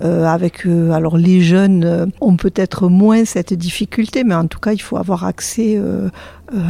Euh, 0.00 0.24
avec 0.24 0.66
euh, 0.66 0.90
alors 0.92 1.18
les 1.18 1.42
jeunes 1.42 1.84
euh, 1.84 2.06
ont 2.20 2.36
peut-être 2.36 2.88
moins 2.88 3.24
cette 3.24 3.52
difficulté, 3.52 4.24
mais 4.24 4.34
en 4.34 4.46
tout 4.46 4.58
cas 4.58 4.72
il 4.72 4.80
faut 4.80 4.96
avoir 4.96 5.24
accès 5.24 5.80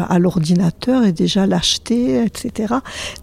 à 0.09 0.19
l'ordinateur 0.21 1.05
et 1.05 1.13
déjà 1.13 1.47
l'acheter, 1.47 2.23
etc. 2.25 2.75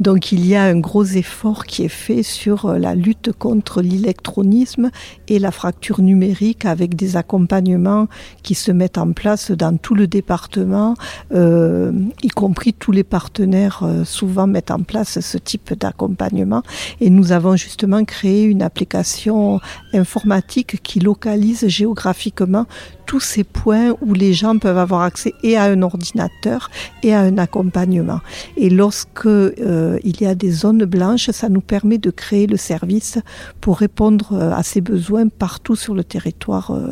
Donc 0.02 0.32
il 0.32 0.46
y 0.46 0.56
a 0.56 0.64
un 0.64 0.78
gros 0.78 1.06
effort 1.06 1.66
qui 1.66 1.84
est 1.84 1.88
fait 1.88 2.22
sur 2.22 2.74
la 2.74 2.96
lutte 2.96 3.32
contre 3.32 3.82
l'électronisme 3.82 4.92
et 5.30 5.40
la 5.40 5.52
fracture 5.52 6.02
numérique 6.02 6.66
avec 6.66 6.96
des 6.96 7.16
accompagnements 7.16 8.08
qui 8.44 8.56
se 8.56 8.72
mettent 8.72 8.98
en 8.98 9.14
place 9.14 9.52
dans 9.52 9.78
tout 9.78 9.96
le 9.96 10.08
département, 10.08 10.96
y 11.32 12.28
compris 12.36 12.74
tous 12.74 12.92
les 12.92 13.06
partenaires 13.06 13.84
souvent 14.04 14.48
mettent 14.48 14.72
en 14.72 14.82
place 14.82 15.22
ce 15.22 15.38
type 15.38 15.74
d'accompagnement. 15.80 16.64
Et 17.00 17.10
nous 17.10 17.32
avons 17.32 17.56
justement 17.56 18.04
créé 18.04 18.44
une 18.44 18.62
application 18.62 19.62
informatique 19.94 20.82
qui 20.84 21.00
localise 21.00 21.68
géographiquement 21.68 22.66
tous 23.06 23.20
ces 23.20 23.44
points 23.44 23.96
où 24.02 24.14
les 24.14 24.34
gens 24.34 24.58
peuvent 24.58 24.78
avoir 24.78 25.02
accès 25.02 25.34
et 25.44 25.58
à 25.58 25.64
un 25.64 25.82
ordinateur 25.82 26.70
et 27.02 27.14
à 27.14 27.22
un 27.22 27.38
accompagnement. 27.38 28.20
Et 28.56 28.70
lorsque 28.70 29.26
euh, 29.26 29.98
il 30.04 30.22
y 30.22 30.26
a 30.26 30.36
des 30.36 30.52
zones 30.52 30.86
blanches, 30.86 31.32
ça 31.32 31.50
nous 31.50 31.62
permet 31.62 31.98
de 31.98 32.12
créer 32.12 32.46
le 32.46 32.58
service 32.58 33.18
pour 33.62 33.78
répondre 33.78 34.34
euh, 34.34 34.52
à 34.54 34.64
ces 34.64 34.82
besoins 34.82 35.28
partout 35.28 35.76
sur 35.76 35.96
le 35.96 36.04
territoire 36.04 36.72
euh. 36.72 36.92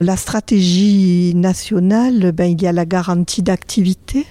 La 0.00 0.16
stratégie 0.16 1.34
nationale, 1.34 2.32
ben, 2.32 2.44
il 2.44 2.62
y 2.62 2.66
a 2.66 2.72
la 2.72 2.86
garantie 2.86 3.42
d'activité 3.42 4.26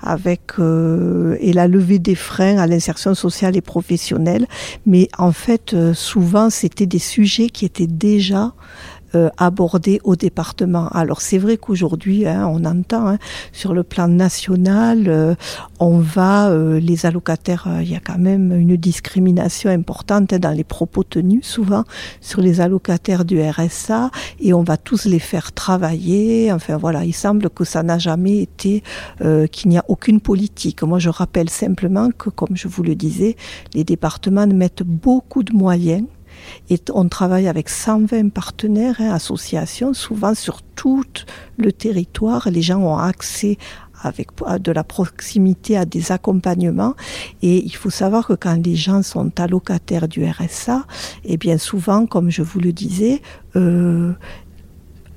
avec 0.00 0.58
euh, 0.58 1.36
et 1.40 1.52
la 1.52 1.68
levée 1.68 1.98
des 1.98 2.14
freins 2.14 2.58
à 2.58 2.66
l'insertion 2.66 3.14
sociale 3.14 3.56
et 3.56 3.60
professionnelle. 3.60 4.46
Mais 4.86 5.08
en 5.18 5.32
fait, 5.32 5.74
euh, 5.74 5.94
souvent, 5.94 6.50
c'était 6.50 6.86
des 6.86 6.98
sujets 6.98 7.48
qui 7.48 7.64
étaient 7.64 7.86
déjà 7.86 8.52
euh, 9.14 9.28
abordé 9.36 10.00
au 10.04 10.16
département. 10.16 10.88
Alors 10.88 11.20
c'est 11.20 11.36
vrai 11.36 11.58
qu'aujourd'hui, 11.58 12.26
hein, 12.26 12.48
on 12.50 12.64
entend 12.64 13.08
hein, 13.08 13.18
sur 13.52 13.74
le 13.74 13.82
plan 13.82 14.08
national, 14.08 15.04
euh, 15.06 15.34
on 15.80 15.98
va, 15.98 16.48
euh, 16.48 16.80
les 16.80 17.04
allocataires, 17.04 17.68
il 17.82 17.90
y 17.90 17.94
a 17.94 18.00
quand 18.00 18.18
même 18.18 18.52
une 18.52 18.76
discrimination 18.76 19.70
importante 19.70 20.34
dans 20.34 20.50
les 20.50 20.64
propos 20.64 21.04
tenus 21.04 21.44
souvent 21.44 21.84
sur 22.22 22.40
les 22.40 22.62
allocataires 22.62 23.26
du 23.26 23.42
RSA 23.42 24.10
et 24.40 24.54
on 24.54 24.62
va 24.62 24.78
tous 24.78 25.04
les 25.04 25.18
faire 25.18 25.52
travailler. 25.52 26.50
Enfin 26.50 26.78
voilà, 26.78 27.04
il 27.04 27.12
semble 27.12 27.50
que 27.50 27.64
ça 27.64 27.82
n'a 27.82 27.98
jamais 27.98 28.38
été, 28.38 28.82
qu'il 29.50 29.68
n'y 29.68 29.78
a 29.78 29.84
aucune 29.88 30.20
politique. 30.20 30.82
Moi 30.82 30.98
je 30.98 31.10
rappelle 31.10 31.50
simplement 31.50 32.08
que, 32.16 32.30
comme 32.30 32.56
je 32.56 32.68
vous 32.68 32.82
le 32.82 32.94
disais, 32.94 33.36
les 33.74 33.84
départements 33.84 34.46
mettent 34.46 34.84
beaucoup 34.84 35.42
de 35.42 35.52
moyens 35.52 36.04
et 36.70 36.80
on 36.92 37.08
travaille 37.08 37.48
avec 37.48 37.68
120 37.68 38.30
partenaires, 38.30 38.96
hein, 38.98 39.12
associations, 39.12 39.94
souvent 39.94 40.34
sur 40.34 40.62
tout 40.62 41.04
le 41.58 41.72
territoire. 41.72 42.48
Les 42.50 42.62
gens 42.62 42.80
ont 42.80 42.98
accès 42.98 43.58
avec 44.02 44.30
de 44.60 44.72
la 44.72 44.84
proximité 44.84 45.76
à 45.76 45.84
des 45.84 46.12
accompagnements. 46.12 46.94
Et 47.42 47.64
il 47.64 47.74
faut 47.74 47.90
savoir 47.90 48.26
que 48.26 48.32
quand 48.32 48.64
les 48.64 48.76
gens 48.76 49.02
sont 49.02 49.30
allocataires 49.40 50.08
du 50.08 50.24
RSA, 50.24 50.84
et 51.24 51.34
eh 51.34 51.36
bien 51.36 51.58
souvent, 51.58 52.06
comme 52.06 52.30
je 52.30 52.42
vous 52.42 52.60
le 52.60 52.72
disais, 52.72 53.22
euh, 53.56 54.12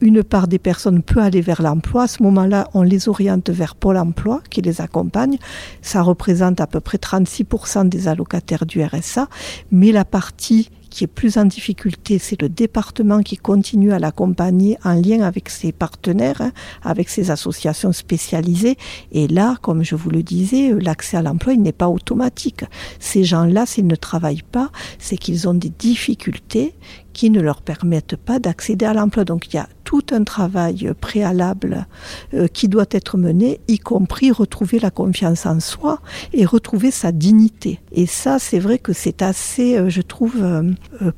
une 0.02 0.24
part 0.24 0.48
des 0.48 0.60
personnes 0.60 1.02
peut 1.02 1.22
aller 1.22 1.42
vers 1.42 1.62
l'emploi. 1.62 2.04
À 2.04 2.08
ce 2.08 2.22
moment-là, 2.24 2.68
on 2.74 2.84
les 2.84 3.10
oriente 3.10 3.50
vers 3.50 3.76
Pôle 3.76 3.98
emploi 3.98 4.42
qui 4.50 4.62
les 4.62 4.82
accompagne. 4.82 5.38
Ça 5.82 6.02
représente 6.02 6.62
à 6.62 6.68
peu 6.68 6.80
près 6.80 6.98
36% 6.98 7.90
des 7.90 8.08
allocataires 8.08 8.66
du 8.66 8.84
RSA. 8.84 9.28
Mais 9.72 9.92
la 9.92 10.06
partie 10.06 10.70
qui 10.96 11.04
est 11.04 11.08
plus 11.08 11.38
en 11.38 11.44
difficulté, 11.44 12.20
c'est 12.20 12.42
le 12.42 12.48
département 12.48 13.22
qui 13.22 13.36
continue 13.36 13.92
à 13.92 14.00
l'accompagner 14.00 14.78
en 14.86 14.94
lien 14.94 15.24
avec 15.24 15.50
ses 15.50 15.74
partenaires, 15.74 16.40
hein, 16.40 16.54
avec 16.84 17.10
ses 17.10 17.32
associations 17.32 17.92
spécialisées. 17.92 18.78
Et 19.12 19.28
là, 19.28 19.58
comme 19.62 19.84
je 19.84 19.96
vous 19.96 20.10
le 20.10 20.24
disais, 20.24 20.72
l'accès 20.72 21.18
à 21.18 21.22
l'emploi, 21.22 21.58
n'est 21.58 21.74
pas 21.74 21.90
automatique. 21.90 22.64
Ces 23.00 23.26
gens-là, 23.26 23.66
s'ils 23.66 23.88
ne 23.88 23.96
travaillent 23.98 24.50
pas, 24.50 24.72
c'est 24.98 25.18
qu'ils 25.18 25.50
ont 25.50 25.54
des 25.54 25.70
difficultés 25.70 26.76
qui 27.16 27.30
ne 27.30 27.40
leur 27.40 27.62
permettent 27.62 28.18
pas 28.18 28.40
d'accéder 28.40 28.86
à 28.86 28.94
l'emploi. 28.94 29.24
Donc 29.24 29.48
il 29.48 29.56
y 29.56 29.60
a 29.60 29.70
tout 29.86 30.04
un 30.12 30.26
travail 30.26 30.92
préalable 31.00 31.86
euh, 32.34 32.48
qui 32.48 32.68
doit 32.68 32.88
être 32.92 33.18
mené, 33.18 33.62
y 33.70 33.80
compris 33.80 34.32
retrouver 34.32 34.80
la 34.80 34.92
confiance 34.92 35.46
en 35.46 35.62
soi 35.62 36.00
et 36.34 36.44
retrouver 36.44 36.92
sa 36.92 37.14
dignité. 37.14 37.80
Et 37.94 38.06
ça, 38.06 38.38
c'est 38.38 38.60
vrai 38.60 38.80
que 38.80 38.92
c'est 38.92 39.22
assez, 39.22 39.78
euh, 39.78 39.90
je 39.90 40.02
trouve, 40.02 40.44
euh, 40.44 40.74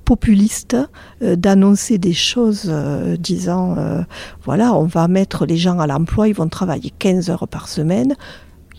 populiste 0.06 0.78
d'annoncer 1.20 1.98
des 1.98 2.14
choses 2.14 2.72
disant, 3.20 3.76
voilà, 4.44 4.74
on 4.74 4.84
va 4.84 5.08
mettre 5.08 5.46
les 5.46 5.58
gens 5.58 5.80
à 5.80 5.88
l'emploi, 5.88 6.28
ils 6.28 6.36
vont 6.36 6.48
travailler 6.48 6.92
15 7.00 7.30
heures 7.32 7.48
par 7.48 7.68
semaine 7.68 8.16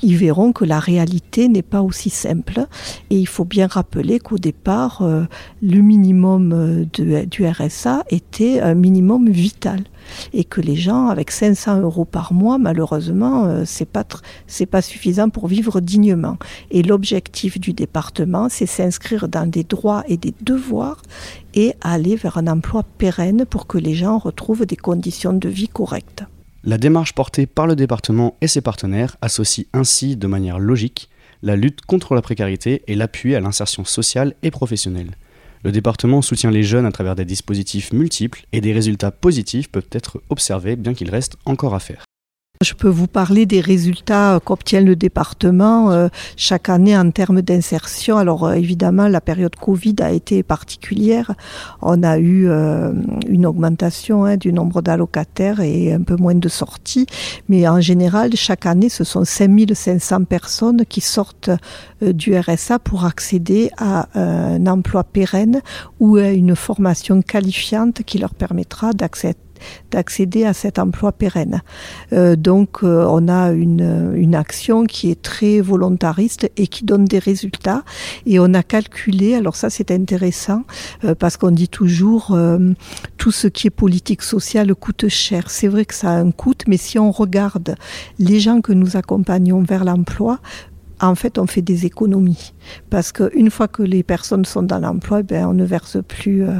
ils 0.02 0.16
verront 0.16 0.52
que 0.52 0.64
la 0.64 0.78
réalité 0.78 1.48
n'est 1.48 1.62
pas 1.62 1.82
aussi 1.82 2.11
simple. 2.11 2.66
Et 3.11 3.16
il 3.16 3.26
faut 3.26 3.44
bien 3.44 3.66
rappeler 3.66 4.18
qu'au 4.18 4.38
départ, 4.38 5.02
euh, 5.02 5.24
le 5.62 5.80
minimum 5.80 6.52
euh, 6.52 7.24
du 7.24 7.46
RSA 7.46 8.04
était 8.11 8.61
un 8.61 8.74
minimum 8.74 9.28
vital. 9.28 9.84
Et 10.32 10.44
que 10.44 10.61
les 10.61 10.76
gens, 10.76 11.08
avec 11.08 11.30
500 11.30 11.80
euros 11.80 12.04
par 12.04 12.32
mois, 12.32 12.58
malheureusement, 12.58 13.44
euh, 13.44 13.64
c'est 13.66 13.84
pas 13.84 14.04
c'est 14.46 14.66
pas 14.66 14.80
suffisant 14.80 15.28
pour 15.28 15.48
vivre 15.48 15.80
dignement. 15.80 16.38
Et 16.70 16.82
l'objectif 16.82 17.61
du 17.61 17.72
département, 17.72 18.48
c'est 18.48 18.66
s'inscrire 18.66 19.28
dans 19.28 19.48
des 19.48 19.64
droits 19.64 20.04
et 20.08 20.16
des 20.16 20.34
devoirs 20.40 21.02
et 21.54 21.74
aller 21.80 22.16
vers 22.16 22.38
un 22.38 22.46
emploi 22.46 22.84
pérenne 22.98 23.44
pour 23.44 23.66
que 23.66 23.78
les 23.78 23.94
gens 23.94 24.18
retrouvent 24.18 24.64
des 24.64 24.76
conditions 24.76 25.32
de 25.32 25.48
vie 25.48 25.68
correctes. 25.68 26.24
La 26.64 26.77
démarche 26.77 27.14
portée 27.14 27.47
par 27.47 27.66
le 27.68 27.77
département 27.77 28.37
et 28.40 28.49
ses 28.49 28.61
partenaires 28.61 29.16
associe 29.23 29.68
ainsi 29.73 30.16
de 30.16 30.27
manière 30.27 30.59
logique 30.59 31.09
la 31.42 31.55
lutte 31.55 31.83
contre 31.83 32.16
la 32.16 32.23
précarité 32.23 32.83
et 32.88 32.97
l'appui 32.97 33.37
à 33.37 33.40
l'insertion 33.40 33.85
sociale 33.85 34.35
et 34.42 34.51
professionnelle. 34.51 35.16
Le 35.62 35.71
département 35.71 36.21
soutient 36.21 36.51
les 36.51 36.64
jeunes 36.64 36.87
à 36.87 36.92
travers 36.92 37.14
des 37.14 37.25
dispositifs 37.25 37.92
multiples 37.92 38.44
et 38.53 38.61
des 38.61 38.73
résultats 38.73 39.12
positifs 39.12 39.68
peuvent 39.68 39.88
être 39.92 40.21
observés 40.31 40.75
bien 40.75 40.94
qu'il 40.94 41.11
reste 41.11 41.37
encore 41.44 41.75
à 41.75 41.81
faire. 41.81 42.05
Je 42.61 42.75
peux 42.75 42.88
vous 42.88 43.07
parler 43.07 43.47
des 43.47 43.61
résultats 43.61 44.40
qu'obtient 44.44 44.81
le 44.81 44.97
département 44.97 45.92
euh, 45.92 46.09
chaque 46.37 46.68
année 46.68 46.99
en 46.99 47.09
termes 47.12 47.40
d'insertion. 47.40 48.16
Alors 48.16 48.47
euh, 48.47 48.55
évidemment, 48.55 49.07
la 49.07 49.21
période 49.21 49.55
Covid 49.55 49.94
a 50.01 50.11
été 50.11 50.42
particulière. 50.42 51.35
On 51.83 52.03
a 52.03 52.18
eu 52.18 52.49
euh, 52.49 52.92
une 53.29 53.47
augmentation 53.47 54.25
hein, 54.25 54.37
du 54.37 54.53
nombre 54.53 54.83
d'allocataires 54.83 55.61
et 55.61 55.92
un 55.92 56.03
peu 56.03 56.16
moins 56.16 56.35
de 56.35 56.49
sorties. 56.49 57.07
Mais 57.49 57.68
en 57.68 57.81
général, 57.81 58.35
chaque 58.35 58.66
année, 58.66 58.88
ce 58.88 59.05
sont 59.05 59.25
5500 59.25 60.25
personnes 60.25 60.85
qui 60.85 61.01
sortent 61.01 61.51
du 62.03 62.37
RSA 62.37 62.81
pour 62.81 63.05
accéder 63.05 63.71
à 63.79 64.09
un 64.18 64.66
emploi 64.66 65.05
pérenne 65.05 65.61
ou 66.01 66.16
à 66.16 66.31
une 66.31 66.57
formation 66.57 67.23
qualifiante 67.23 68.03
qui 68.03 68.18
leur 68.18 68.35
permettra 68.35 68.92
d'accéder 68.92 69.37
d'accéder 69.90 70.44
à 70.44 70.53
cet 70.53 70.79
emploi 70.79 71.12
pérenne. 71.12 71.62
Euh, 72.12 72.37
donc 72.37 72.83
euh, 72.83 73.07
on 73.09 73.29
a 73.29 73.51
une, 73.53 74.12
une, 74.14 74.35
action 74.35 74.85
qui 74.85 75.11
est 75.11 75.21
très 75.21 75.61
volontariste 75.61 76.51
et 76.57 76.66
qui 76.66 76.85
donne 76.85 77.05
des 77.05 77.18
résultats. 77.18 77.83
Et 78.27 78.38
on 78.38 78.55
a 78.55 78.62
calculé, 78.62 79.35
alors 79.35 79.57
ça 79.57 79.71
c'est 79.71 79.90
intéressant, 79.90 80.62
euh, 81.05 81.14
parce 81.14 81.37
qu'on 81.37 81.51
dit 81.51 81.68
toujours 81.68 82.37
tout 83.16 83.31
ce 83.31 83.49
qui 83.49 83.66
est 83.66 83.71
politique 83.71 84.23
sociale 84.23 84.75
coûte 84.75 85.09
cher. 85.09 85.51
C'est 85.51 85.68
vrai 85.68 85.85
que 85.85 85.94
ça 85.94 86.11
a 86.11 86.16
un 86.18 86.31
coût, 86.31 86.55
mais 86.66 86.77
si 86.77 86.99
on 86.99 87.11
regarde 87.11 87.75
les 88.18 88.40
gens 88.40 88.61
que 88.61 88.73
nous 88.73 88.97
accompagnons 88.97 89.62
vers 89.62 89.85
l'emploi, 89.85 90.40
en 91.00 91.14
fait, 91.14 91.38
on 91.38 91.46
fait 91.46 91.62
des 91.62 91.87
économies. 91.87 92.52
Parce 92.90 93.12
qu'une 93.12 93.50
fois 93.50 93.68
que 93.68 93.82
les 93.82 94.02
personnes 94.02 94.44
sont 94.44 94.62
dans 94.62 94.78
l'emploi, 94.78 95.22
ben, 95.22 95.46
on 95.46 95.54
ne 95.54 95.64
verse 95.64 95.98
plus 96.06 96.42
euh, 96.42 96.52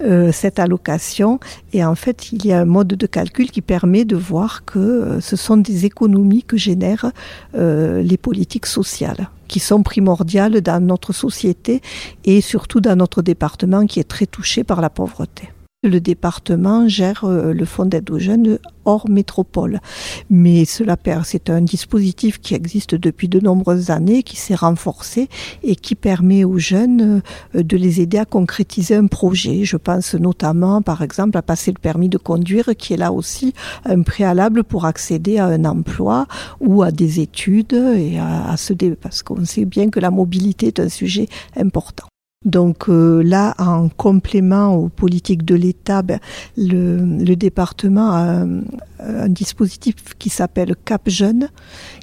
euh, 0.00 0.32
cette 0.32 0.58
allocation. 0.58 1.40
Et 1.72 1.84
en 1.84 1.94
fait, 1.94 2.32
il 2.32 2.44
y 2.46 2.52
a 2.52 2.60
un 2.60 2.64
mode 2.64 2.88
de 2.88 3.06
calcul 3.06 3.50
qui 3.50 3.62
permet 3.62 4.04
de 4.04 4.16
voir 4.16 4.64
que 4.64 4.78
euh, 4.78 5.20
ce 5.20 5.36
sont 5.36 5.56
des 5.56 5.86
économies 5.86 6.42
que 6.42 6.56
génèrent 6.56 7.12
les 7.54 8.16
politiques 8.16 8.66
sociales 8.66 9.28
qui 9.48 9.60
sont 9.60 9.82
primordiales 9.82 10.60
dans 10.60 10.84
notre 10.84 11.12
société 11.12 11.80
et 12.24 12.40
surtout 12.40 12.80
dans 12.80 12.96
notre 12.96 13.22
département 13.22 13.86
qui 13.86 14.00
est 14.00 14.08
très 14.08 14.26
touché 14.26 14.64
par 14.64 14.80
la 14.80 14.90
pauvreté. 14.90 15.48
Le 15.84 16.00
département 16.00 16.88
gère 16.88 17.22
euh, 17.22 17.52
le 17.52 17.64
fonds 17.64 17.84
d'aide 17.84 18.10
aux 18.10 18.18
jeunes 18.18 18.58
hors 18.84 19.08
métropole. 19.08 19.78
Mais 20.28 20.64
cela 20.64 20.96
c'est 21.22 21.50
un 21.50 21.60
dispositif 21.60 22.40
qui 22.40 22.56
existe 22.56 22.96
depuis 22.96 23.28
de 23.28 23.38
nombreuses 23.38 23.90
années, 23.90 24.24
qui 24.24 24.34
s'est 24.34 24.56
renforcé 24.56 25.28
et 25.62 25.76
qui 25.76 25.94
permet 25.94 26.42
aux 26.42 26.58
jeunes 26.58 27.22
euh, 27.54 27.62
de 27.62 27.76
les 27.76 28.00
aider 28.00 28.18
à 28.18 28.24
concrétiser 28.24 28.96
un 28.96 29.06
projet. 29.06 29.62
Je 29.62 29.76
pense 29.76 30.16
notamment, 30.16 30.82
par 30.82 31.00
exemple, 31.00 31.38
à 31.38 31.42
passer 31.42 31.70
le 31.70 31.78
permis 31.80 32.08
de 32.08 32.18
conduire, 32.18 32.70
qui 32.76 32.94
est 32.94 32.96
là 32.96 33.12
aussi 33.12 33.54
un 33.84 34.02
préalable 34.02 34.64
pour 34.64 34.84
accéder 34.84 35.38
à 35.38 35.46
un 35.46 35.64
emploi 35.64 36.26
ou 36.58 36.82
à 36.82 36.90
des 36.90 37.20
études 37.20 37.74
et 37.96 38.18
à, 38.18 38.50
à 38.50 38.56
se 38.56 38.72
parce 39.00 39.22
qu'on 39.22 39.44
sait 39.44 39.64
bien 39.64 39.90
que 39.90 40.00
la 40.00 40.10
mobilité 40.10 40.66
est 40.66 40.80
un 40.80 40.88
sujet 40.88 41.28
important. 41.56 42.08
Donc 42.44 42.88
euh, 42.88 43.20
là, 43.24 43.56
en 43.58 43.88
complément 43.88 44.72
aux 44.72 44.88
politiques 44.88 45.44
de 45.44 45.56
l'État, 45.56 46.02
ben, 46.02 46.20
le, 46.56 47.34
département 47.34 48.12
a 48.12 48.44
un, 49.00 49.28
dispositif 49.28 49.96
qui 50.20 50.28
s'appelle 50.28 50.76
Cap 50.84 51.08
Jeune, 51.08 51.48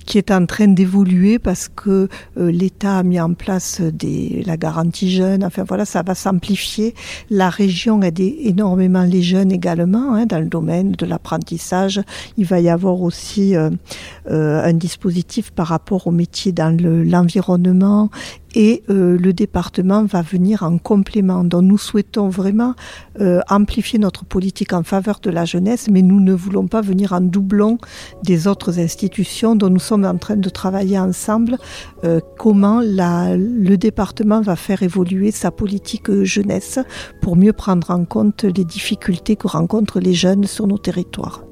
qui 0.06 0.18
est 0.18 0.32
en 0.32 0.46
train 0.46 0.68
d'évoluer 0.68 1.40
parce 1.40 1.70
que 1.70 2.10
euh, 2.38 2.52
l'État 2.52 2.98
a 2.98 3.04
mis 3.04 3.18
en 3.18 3.34
place 3.34 3.80
des, 3.80 4.44
la 4.46 4.58
garantie 4.58 5.10
jeune. 5.10 5.42
Enfin 5.42 5.64
voilà, 5.66 5.86
ça 5.86 6.04
va 6.04 6.16
s'amplifier. 6.16 6.96
La 7.30 7.50
région 7.50 8.02
aide 8.02 8.20
énormément 8.20 9.04
les 9.04 9.24
jeunes 9.24 9.54
également 9.54 10.16
hein, 10.16 10.26
dans 10.26 10.40
le 10.40 10.48
domaine 10.48 10.92
de 10.92 11.06
l'apprentissage. 11.06 12.02
Il 12.36 12.46
va 12.46 12.60
y 12.60 12.68
avoir 12.68 13.02
aussi 13.02 13.56
euh, 13.56 13.70
un 14.28 14.74
dispositif 14.74 15.52
par 15.52 15.68
rapport 15.68 16.08
aux 16.08 16.12
métiers 16.12 16.52
dans 16.52 16.76
l'environnement 16.78 18.10
et 18.56 18.84
euh, 18.90 19.18
le 19.18 19.34
département 19.34 20.06
va 20.06 20.22
venir 20.22 20.64
en 20.64 20.78
complément. 20.78 21.44
Donc 21.44 21.64
nous 21.64 21.78
souhaitons 21.78 22.30
vraiment 22.30 22.74
euh, 23.20 23.42
amplifier 23.50 24.00
notre 24.00 24.26
politique 24.26 24.74
en 24.74 24.84
faveur 24.84 25.20
de 25.22 25.30
la 25.30 25.46
jeunesse, 25.46 25.88
mais 25.92 26.02
nous 26.02 26.20
ne 26.20 26.34
voulons 26.34 26.68
pas 26.68 26.82
venir 26.82 27.14
en 27.14 27.22
doublon 27.22 27.78
des 28.24 28.48
autres 28.48 28.80
institutions 28.80 29.56
dont 29.56 29.70
nous 29.70 29.80
sommes 29.80 30.06
en 30.06 30.18
train 30.18 30.38
de 30.38 30.50
travailler 30.50 30.98
ensemble. 30.98 31.58
Euh, 32.04 32.20
comment 32.38 32.82
le 32.82 33.76
département 33.76 34.42
va 34.42 34.56
faire 34.56 34.84
évoluer 34.84 35.32
sa 35.32 35.52
politique 35.52 36.24
jeunesse 36.24 36.80
pour 37.22 37.36
mieux 37.36 37.54
prendre 37.54 37.92
en 37.92 38.06
compte 38.06 38.44
les 38.44 38.64
difficultés 38.64 39.36
que 39.36 39.48
rencontrent 39.48 40.00
les 40.00 40.14
jeunes 40.14 40.46
sur 40.46 40.68
nos 40.68 40.78
territoires. 40.78 41.44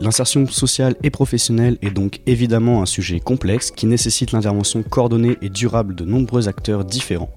L'insertion 0.00 0.46
sociale 0.46 0.96
et 1.02 1.10
professionnelle 1.10 1.76
est 1.82 1.90
donc 1.90 2.20
évidemment 2.24 2.80
un 2.80 2.86
sujet 2.86 3.20
complexe 3.20 3.70
qui 3.70 3.84
nécessite 3.84 4.32
l'intervention 4.32 4.82
coordonnée 4.82 5.36
et 5.42 5.50
durable 5.50 5.94
de 5.94 6.06
nombreux 6.06 6.48
acteurs 6.48 6.86
différents. 6.86 7.30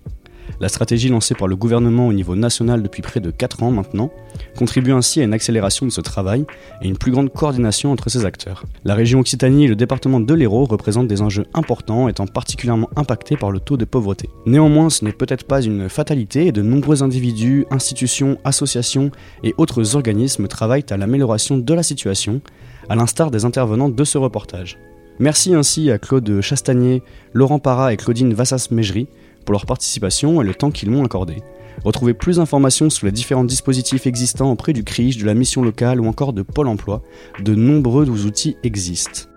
La 0.60 0.70
stratégie 0.70 1.10
lancée 1.10 1.36
par 1.36 1.48
le 1.48 1.56
gouvernement 1.56 2.08
au 2.08 2.14
niveau 2.14 2.36
national 2.36 2.82
depuis 2.84 3.02
près 3.02 3.20
de 3.20 3.32
4 3.32 3.64
ans 3.64 3.72
maintenant 3.72 4.12
contribue 4.58 4.92
ainsi 4.92 5.20
à 5.20 5.24
une 5.24 5.34
accélération 5.34 5.86
de 5.86 5.92
ce 5.92 6.02
travail 6.02 6.46
et 6.82 6.88
une 6.88 6.98
plus 6.98 7.12
grande 7.12 7.32
coordination 7.32 7.92
entre 7.92 8.10
ces 8.10 8.26
acteurs. 8.26 8.64
La 8.84 8.96
région 8.96 9.20
Occitanie 9.20 9.66
et 9.66 9.68
le 9.68 9.76
département 9.76 10.20
de 10.20 10.34
l'Hérault 10.34 10.66
représentent 10.66 11.08
des 11.08 11.22
enjeux 11.22 11.46
importants 11.54 12.08
étant 12.08 12.28
particulièrement 12.28 12.90
impactés 12.96 13.38
par 13.38 13.52
le 13.52 13.60
taux 13.60 13.78
de 13.78 13.86
pauvreté. 13.86 14.30
Néanmoins, 14.46 14.90
ce 14.90 15.06
n'est 15.06 15.12
peut-être 15.12 15.46
pas 15.46 15.62
une 15.62 15.90
fatalité 15.90 16.48
et 16.48 16.52
de 16.52 16.62
nombreux 16.62 17.04
individus, 17.04 17.66
institutions, 17.72 18.38
associations 18.44 19.12
et 19.44 19.54
autres 19.58 19.96
organismes 19.96 20.48
travaillent 20.48 20.86
à 20.90 20.98
l'amélioration 20.98 21.58
de 21.58 21.74
la 21.74 21.84
situation, 21.84 22.42
à 22.90 22.96
l'instar 22.96 23.32
des 23.32 23.46
intervenants 23.46 23.90
de 23.90 24.04
ce 24.04 24.18
reportage. 24.18 24.78
Merci 25.20 25.54
ainsi 25.54 25.92
à 25.92 26.00
Claude 26.00 26.42
Chastagnier, 26.42 27.04
Laurent 27.34 27.60
Parra 27.60 27.94
et 27.94 27.98
Claudine 27.98 28.34
Vassas-Mégerie 28.34 29.08
pour 29.44 29.54
leur 29.54 29.66
participation 29.66 30.42
et 30.42 30.46
le 30.46 30.54
temps 30.54 30.72
qu'ils 30.72 30.92
m'ont 30.92 31.04
accordé. 31.04 31.38
Retrouvez 31.84 32.14
plus 32.14 32.38
d'informations 32.38 32.90
sur 32.90 33.06
les 33.06 33.12
différents 33.12 33.44
dispositifs 33.44 34.08
existants 34.08 34.52
auprès 34.52 34.74
du 34.74 34.84
CRIJ, 34.84 35.18
de 35.18 35.26
la 35.26 35.34
mission 35.34 35.62
locale 35.62 36.00
ou 36.00 36.08
encore 36.08 36.34
de 36.34 36.44
Pôle 36.44 36.68
emploi. 36.68 37.02
De 37.44 37.56
nombreux 37.56 38.08
outils 38.26 38.56
existent. 38.64 39.33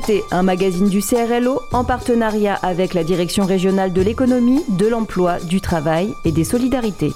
C'était 0.00 0.22
un 0.30 0.44
magazine 0.44 0.88
du 0.88 1.00
CRLO 1.00 1.60
en 1.72 1.82
partenariat 1.82 2.54
avec 2.54 2.94
la 2.94 3.02
Direction 3.02 3.44
régionale 3.44 3.92
de 3.92 4.00
l'économie, 4.00 4.62
de 4.68 4.86
l'emploi, 4.86 5.40
du 5.40 5.60
travail 5.60 6.14
et 6.24 6.30
des 6.30 6.44
solidarités. 6.44 7.14